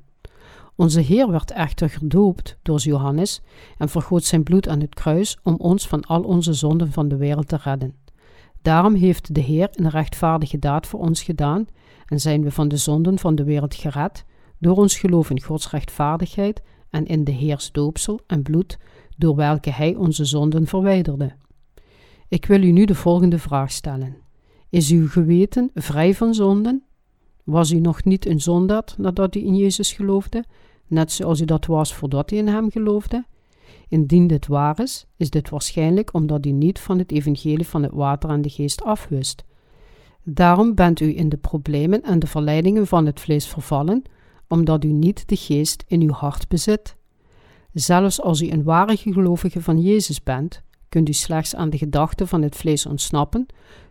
[0.75, 3.41] Onze Heer werd echter gedoopt door Johannes
[3.77, 7.17] en vergoot zijn bloed aan het kruis om ons van al onze zonden van de
[7.17, 7.95] wereld te redden.
[8.61, 11.67] Daarom heeft de Heer een rechtvaardige daad voor ons gedaan
[12.05, 14.25] en zijn we van de zonden van de wereld gered
[14.59, 18.77] door ons geloof in Gods rechtvaardigheid en in de Heers doopsel en bloed,
[19.17, 21.35] door welke Hij onze zonden verwijderde.
[22.27, 24.17] Ik wil u nu de volgende vraag stellen.
[24.69, 26.86] Is uw geweten vrij van zonden?
[27.47, 30.43] Was u nog niet een zondaar nadat u in Jezus geloofde,
[30.87, 33.25] net zoals u dat was voordat u in Hem geloofde?
[33.87, 37.91] Indien dit waar is, is dit waarschijnlijk omdat u niet van het evangelie van het
[37.91, 39.43] water en de geest afwist.
[40.23, 44.03] Daarom bent u in de problemen en de verleidingen van het vlees vervallen,
[44.47, 46.95] omdat u niet de geest in uw hart bezit.
[47.73, 52.27] Zelfs als u een ware gelovige van Jezus bent, kunt u slechts aan de gedachten
[52.27, 53.45] van het vlees ontsnappen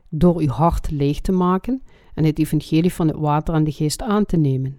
[0.09, 1.83] door uw hart leeg te maken
[2.17, 4.79] en het evangelie van het water en de geest aan te nemen.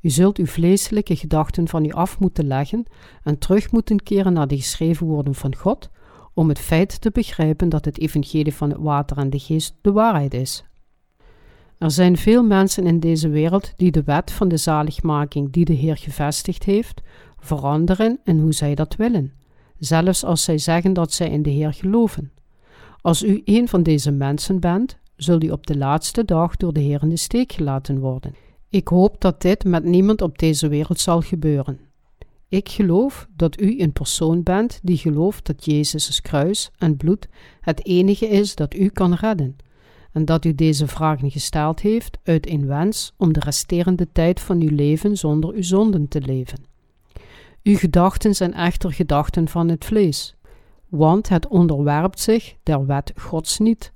[0.00, 2.84] U zult uw vleeselijke gedachten van u af moeten leggen
[3.22, 5.90] en terug moeten keren naar de geschreven woorden van God,
[6.34, 9.92] om het feit te begrijpen dat het evangelie van het water en de geest de
[9.92, 10.64] waarheid is.
[11.78, 15.72] Er zijn veel mensen in deze wereld die de wet van de zaligmaking die de
[15.72, 17.00] Heer gevestigd heeft,
[17.38, 19.32] veranderen in hoe zij dat willen,
[19.78, 22.32] zelfs als zij zeggen dat zij in de Heer geloven.
[23.00, 26.80] Als u een van deze mensen bent, zult u op de laatste dag door de
[26.80, 28.34] Heer in de steek gelaten worden.
[28.68, 31.80] Ik hoop dat dit met niemand op deze wereld zal gebeuren.
[32.48, 37.28] Ik geloof dat u een persoon bent die gelooft dat Jezus' kruis en bloed
[37.60, 39.56] het enige is dat u kan redden,
[40.12, 44.60] en dat u deze vragen gesteld heeft uit een wens om de resterende tijd van
[44.60, 46.64] uw leven zonder uw zonden te leven.
[47.62, 50.34] Uw gedachten zijn echter gedachten van het vlees,
[50.88, 53.92] want het onderwerpt zich der wet Gods niet,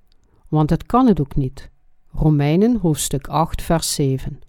[0.55, 1.71] want het kan het ook niet.
[2.13, 4.41] Romeinen hoofdstuk 8 vers 7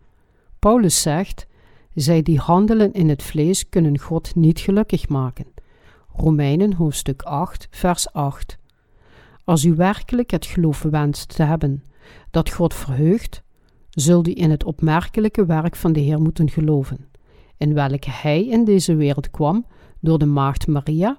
[0.59, 1.47] Paulus zegt,
[1.93, 5.45] zij die handelen in het vlees kunnen God niet gelukkig maken.
[6.15, 8.57] Romeinen hoofdstuk 8 vers 8
[9.43, 11.83] Als u werkelijk het geloof wenst te hebben
[12.31, 13.43] dat God verheugt,
[13.89, 17.07] zult u in het opmerkelijke werk van de Heer moeten geloven,
[17.57, 19.65] in welke Hij in deze wereld kwam
[19.99, 21.17] door de maagd Maria,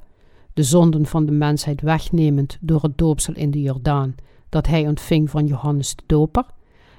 [0.53, 4.14] de zonden van de mensheid wegnemend door het doopsel in de Jordaan
[4.49, 6.45] dat hij ontving van Johannes de Doper,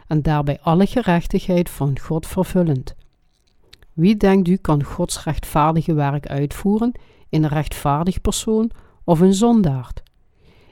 [0.07, 2.95] en daarbij alle gerechtigheid van God vervullend.
[3.93, 6.91] Wie denkt u kan Gods rechtvaardige werk uitvoeren
[7.29, 8.71] in een rechtvaardig persoon
[9.03, 10.03] of een zondaard?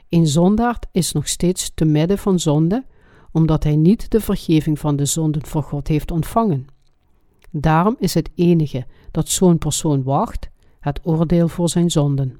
[0.08, 2.84] Een zondaard is nog steeds te midden van zonde,
[3.32, 6.66] omdat hij niet de vergeving van de zonden voor God heeft ontvangen.
[7.50, 10.48] Daarom is het enige dat zo'n persoon wacht,
[10.80, 12.38] het oordeel voor zijn zonden.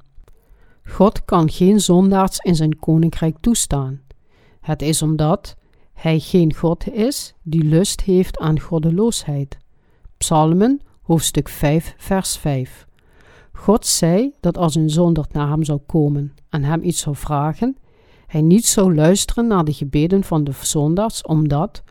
[0.85, 4.01] God kan geen zondaards in zijn koninkrijk toestaan.
[4.67, 5.57] Het is omdat
[5.93, 9.59] hij geen God is die lust heeft aan goddeloosheid.
[10.17, 12.87] Psalmen, hoofdstuk 5, vers 5.
[13.53, 17.77] God zei dat als een zonderd naar hem zou komen en hem iets zou vragen,
[18.27, 21.83] hij niet zou luisteren naar de gebeden van de zondaars, omdat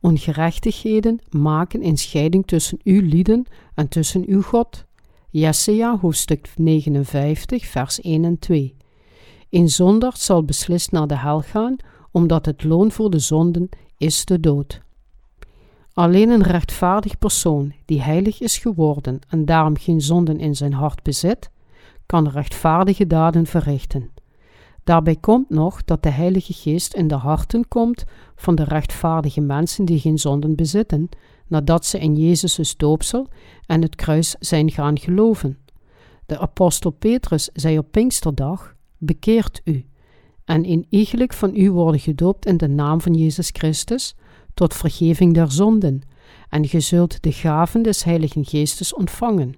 [0.00, 4.84] ongerechtigheden maken een scheiding tussen uw lieden en tussen uw God.
[5.30, 8.76] Jesaja, hoofdstuk 59, vers 1 en 2.
[9.50, 11.76] Een zondaar zal beslist naar de hel gaan,
[12.10, 14.80] omdat het loon voor de zonden is de dood.
[15.92, 21.02] Alleen een rechtvaardig persoon die heilig is geworden en daarom geen zonden in zijn hart
[21.02, 21.50] bezit,
[22.06, 24.10] kan rechtvaardige daden verrichten.
[24.84, 28.04] Daarbij komt nog dat de Heilige Geest in de harten komt
[28.36, 31.08] van de rechtvaardige mensen die geen zonden bezitten,
[31.46, 33.28] nadat ze in Jezus' doopsel
[33.66, 35.58] en het kruis zijn gaan geloven.
[36.26, 39.86] De apostel Petrus zei op Pinksterdag: Bekeert u,
[40.44, 44.14] en in iegelijk van u worden gedoopt in de naam van Jezus Christus,
[44.54, 46.02] tot vergeving der zonden,
[46.48, 49.54] en ge zult de gaven des Heiligen Geestes ontvangen.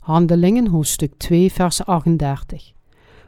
[0.00, 2.72] Handelingen hoofdstuk 2 vers 38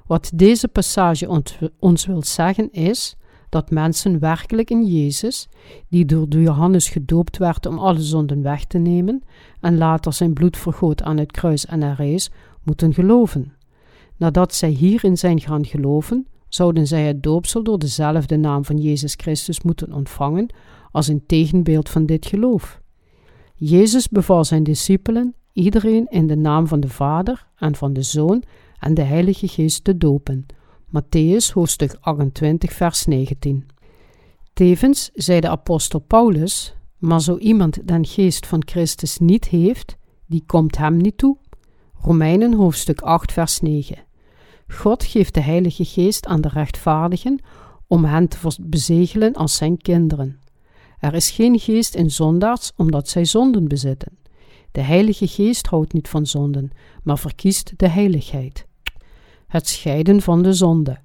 [0.06, 1.42] Wat deze passage
[1.78, 3.16] ons wil zeggen is,
[3.48, 5.48] dat mensen werkelijk in Jezus,
[5.88, 9.22] die door Johannes gedoopt werd om alle zonden weg te nemen
[9.60, 12.30] en later zijn bloed vergoot aan het kruis en herrees,
[12.62, 13.54] moeten geloven.
[14.16, 19.14] Nadat zij hierin zijn gaan geloven, zouden zij het doopsel door dezelfde naam van Jezus
[19.16, 20.54] Christus moeten ontvangen
[20.90, 22.80] als een tegenbeeld van dit geloof.
[23.54, 28.42] Jezus beval zijn discipelen iedereen in de naam van de Vader en van de Zoon
[28.78, 30.46] en de Heilige Geest te dopen.
[30.86, 33.66] Matthäus hoofdstuk 28 vers 19.
[34.52, 39.96] Tevens zei de apostel Paulus, maar zo iemand den geest van Christus niet heeft,
[40.26, 41.36] die komt hem niet toe.
[42.00, 44.10] Romeinen hoofdstuk 8 vers 9.
[44.72, 47.40] God geeft de Heilige Geest aan de rechtvaardigen
[47.86, 50.40] om hen te bezegelen als zijn kinderen.
[50.98, 54.18] Er is geen geest in zondaars omdat zij zonden bezitten.
[54.72, 56.70] De Heilige Geest houdt niet van zonden,
[57.02, 58.66] maar verkiest de heiligheid.
[59.46, 60.98] Het scheiden van de zonde.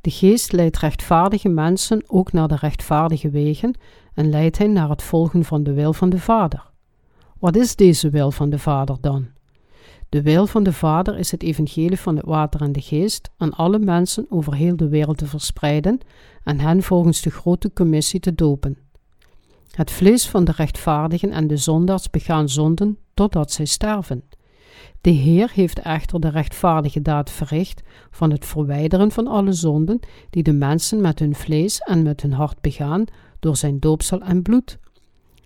[0.00, 3.74] De Geest leidt rechtvaardige mensen ook naar de rechtvaardige wegen
[4.14, 6.70] en leidt hen naar het volgen van de wil van de Vader.
[7.38, 9.33] Wat is deze wil van de Vader dan?
[10.14, 13.52] De wil van de Vader is het evangelie van het water en de geest aan
[13.52, 15.98] alle mensen over heel de wereld te verspreiden
[16.44, 18.78] en hen volgens de grote commissie te dopen.
[19.70, 24.24] Het vlees van de rechtvaardigen en de zondaars begaan zonden totdat zij sterven.
[25.00, 30.00] De Heer heeft echter de rechtvaardige daad verricht van het verwijderen van alle zonden
[30.30, 33.04] die de mensen met hun vlees en met hun hart begaan
[33.40, 34.78] door zijn doopsel en bloed.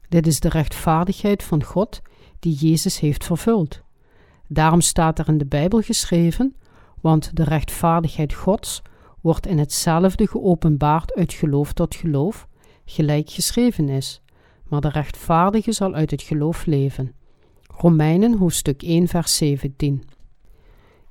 [0.09, 2.01] Dit is de rechtvaardigheid van God
[2.41, 3.87] die Jezus heeft vervuld.
[4.49, 6.57] Daarom staat er in de Bijbel geschreven:
[7.01, 8.83] Want de rechtvaardigheid Gods
[9.21, 12.49] wordt in hetzelfde geopenbaard uit geloof tot geloof,
[12.85, 14.23] gelijk geschreven is.
[14.69, 17.13] Maar de rechtvaardige zal uit het geloof leven.
[17.77, 20.03] Romeinen hoofdstuk 1, vers 17.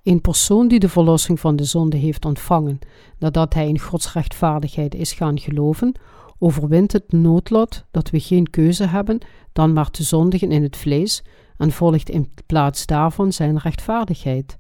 [0.04, 2.80] Een persoon die de verlossing van de zonde heeft ontvangen,
[3.18, 5.94] nadat hij in Gods rechtvaardigheid is gaan geloven,
[6.40, 9.20] overwint het noodlot dat we geen keuze hebben
[9.54, 11.24] dan maar te zondigen in het vlees
[11.58, 14.58] en volgt in plaats daarvan zijn rechtvaardigheid.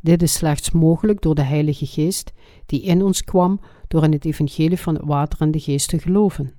[0.00, 2.32] Dit is slechts mogelijk door de Heilige Geest,
[2.66, 5.98] die in ons kwam door in het evangelie van het water en de geest te
[5.98, 6.54] geloven.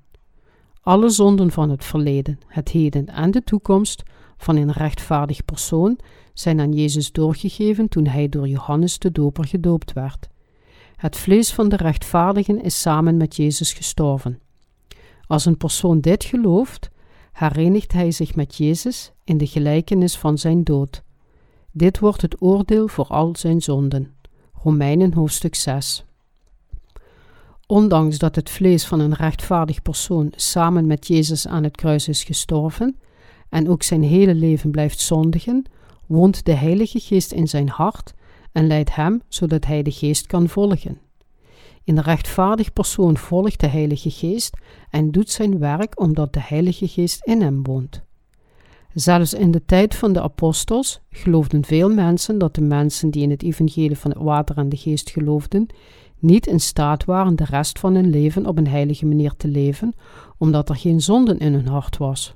[0.82, 4.04] Alle zonden van het verleden, het heden en de toekomst
[4.38, 6.00] van een rechtvaardig persoon
[6.34, 10.28] zijn aan Jezus doorgegeven toen hij door Johannes de Doper gedoopt werd.
[10.96, 14.40] Het vlees van de rechtvaardigen is samen met Jezus gestorven.
[15.28, 16.90] Als een persoon dit gelooft,
[17.32, 21.04] herenigt hij zich met Jezus in de gelijkenis van zijn dood.
[21.72, 24.14] Dit wordt het oordeel voor al zijn zonden.
[24.54, 26.06] Romeinen hoofdstuk 6.
[27.68, 32.24] Ondanks dat het vlees van een rechtvaardig persoon samen met Jezus aan het kruis is
[32.24, 32.98] gestorven
[33.50, 35.66] en ook zijn hele leven blijft zondigen,
[36.08, 38.14] woont de Heilige Geest in zijn hart
[38.52, 41.00] en leidt hem zodat hij de Geest kan volgen.
[41.86, 44.58] Een rechtvaardig persoon volgt de Heilige Geest
[44.90, 48.04] en doet zijn werk omdat de Heilige Geest in hem woont.
[48.94, 53.30] Zelfs in de tijd van de apostels geloofden veel mensen dat de mensen die in
[53.30, 55.68] het evangelie van het water en de geest geloofden,
[56.20, 59.94] niet in staat waren de rest van hun leven op een heilige manier te leven,
[60.38, 62.34] omdat er geen zonden in hun hart was.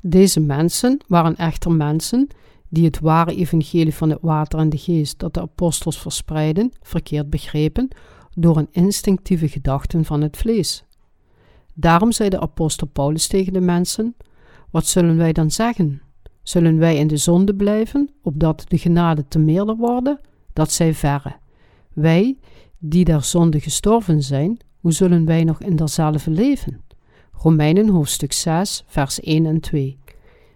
[0.00, 2.28] Deze mensen waren echter mensen
[2.68, 7.30] die het ware evangelie van het water en de geest dat de apostels verspreiden, verkeerd
[7.30, 7.88] begrepen,
[8.40, 10.84] door een instinctieve gedachten van het vlees.
[11.74, 14.16] Daarom zei de apostel Paulus tegen de mensen:
[14.70, 16.02] Wat zullen wij dan zeggen?
[16.42, 20.20] Zullen wij in de zonde blijven, opdat de genade te meerder worden?
[20.52, 21.36] Dat zij verre.
[21.92, 22.38] Wij,
[22.78, 26.80] die der zonde gestorven zijn, hoe zullen wij nog in derzelfde leven?
[27.32, 29.98] Romeinen hoofdstuk 6, vers 1 en 2.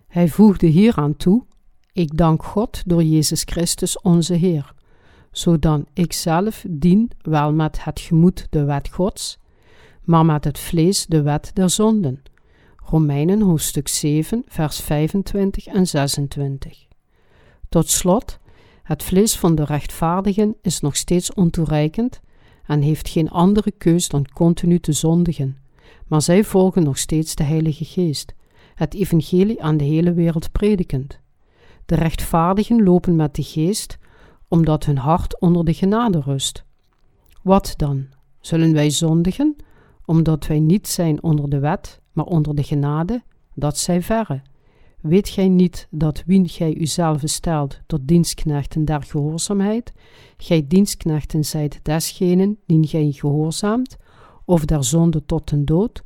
[0.09, 1.45] Hij voegde hieraan toe:
[1.93, 4.75] Ik dank God door Jezus Christus onze Heer
[5.33, 9.39] zodan ik zelf dien wel met het gemoed de wet Gods,
[10.03, 12.23] maar met het vlees de wet der zonden.
[12.77, 16.87] Romeinen hoofdstuk 7, vers 25 en 26.
[17.69, 18.39] Tot slot,
[18.83, 22.21] het vlees van de rechtvaardigen is nog steeds ontoereikend
[22.67, 25.59] en heeft geen andere keus dan continu te zondigen,
[26.07, 28.35] maar zij volgen nog steeds de Heilige Geest,
[28.75, 31.21] het evangelie aan de hele wereld predikend.
[31.87, 33.99] De rechtvaardigen lopen met de Geest
[34.53, 36.65] omdat hun hart onder de genade rust.
[37.43, 38.07] Wat dan?
[38.41, 39.57] Zullen wij zondigen,
[40.05, 43.23] omdat wij niet zijn onder de wet, maar onder de genade?
[43.55, 44.43] Dat zij verre.
[45.01, 49.93] Weet gij niet dat wien gij uzelf stelt tot dienstknechten der gehoorzaamheid,
[50.37, 53.97] gij dienstknechten zijt desgenen die gij gehoorzaamt,
[54.45, 56.03] of der zonde tot den dood,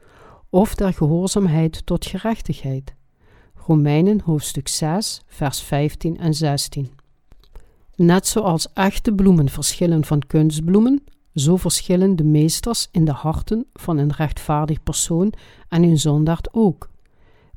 [0.50, 2.94] of der gehoorzaamheid tot gerechtigheid?
[3.54, 6.95] Romeinen hoofdstuk 6, vers 15 en 16.
[7.96, 11.04] Net zoals echte bloemen verschillen van kunstbloemen,
[11.34, 15.32] zo verschillen de meesters in de harten van een rechtvaardig persoon
[15.68, 16.90] en hun zondaard ook.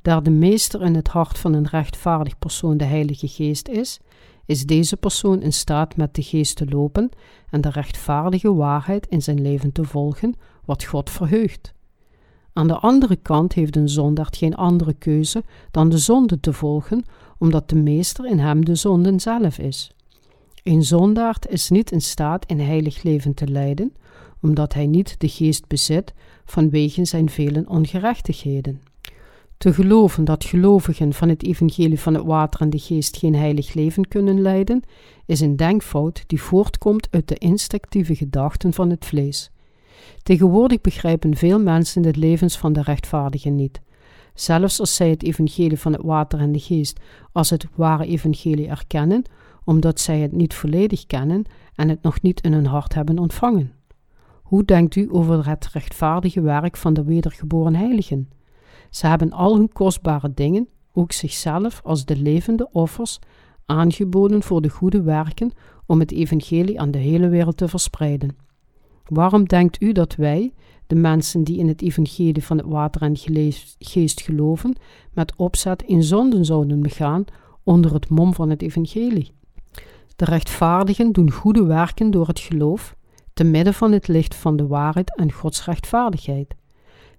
[0.02, 4.00] Daar de meester in het hart van een rechtvaardig persoon de Heilige Geest is,
[4.46, 7.10] is deze persoon in staat met de Geest te lopen
[7.50, 10.36] en de rechtvaardige waarheid in zijn leven te volgen,
[10.66, 11.74] wat God verheugt.
[12.54, 17.04] Aan de andere kant heeft een zondaard geen andere keuze dan de zonde te volgen,
[17.38, 19.92] omdat de meester in hem de zonden zelf is.
[20.64, 23.94] Een zondaard is niet in staat een heilig leven te leiden,
[24.42, 26.14] omdat hij niet de geest bezit
[26.46, 28.82] vanwege zijn vele ongerechtigheden.
[29.58, 33.74] Te geloven dat gelovigen van het evangelie van het water en de geest geen heilig
[33.74, 34.84] leven kunnen leiden,
[35.26, 39.52] is een denkfout die voortkomt uit de instinctieve gedachten van het vlees.
[40.24, 43.82] Tegenwoordig begrijpen veel mensen de levens van de rechtvaardigen niet.
[44.34, 47.00] zelfs als zij het evangelie van het water en de geest
[47.32, 49.24] als het ware evangelie erkennen,
[49.70, 51.44] omdat zij het niet volledig kennen
[51.76, 53.72] en het nog niet in hun hart hebben ontvangen.
[54.44, 58.30] Hoe denkt u over het rechtvaardige werk van de wedergeboren heiligen?
[58.90, 63.20] Ze hebben al hun kostbare dingen, ook zichzelf als de levende offers,
[63.66, 65.52] aangeboden voor de goede werken
[65.86, 68.36] om het evangelie aan de hele wereld te verspreiden.
[69.06, 70.54] Waarom denkt u dat wij,
[70.88, 73.18] de mensen die in het evangelie van het water en
[73.80, 74.76] geest geloven,
[75.14, 77.26] met opzet in zonden zouden begaan
[77.64, 79.38] onder het mom van het evangelie?
[80.20, 82.96] De rechtvaardigen doen goede werken door het geloof,
[83.34, 86.56] te midden van het licht van de waarheid en Gods rechtvaardigheid.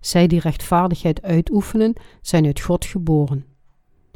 [0.01, 3.44] Zij die rechtvaardigheid uitoefenen, zijn uit God geboren.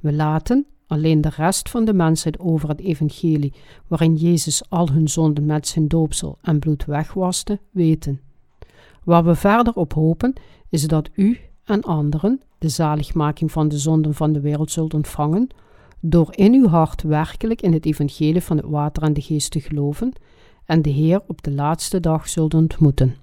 [0.00, 3.54] We laten alleen de rest van de mensheid over het evangelie,
[3.86, 8.20] waarin Jezus al hun zonden met zijn doopsel en bloed wegwaste, weten.
[9.04, 10.32] Waar we verder op hopen,
[10.68, 15.48] is dat u en anderen de zaligmaking van de zonden van de wereld zult ontvangen,
[16.06, 19.60] door in uw hart werkelijk in het evangelie van het water en de geest te
[19.60, 20.12] geloven
[20.66, 23.16] en de Heer op de laatste dag zult ontmoeten.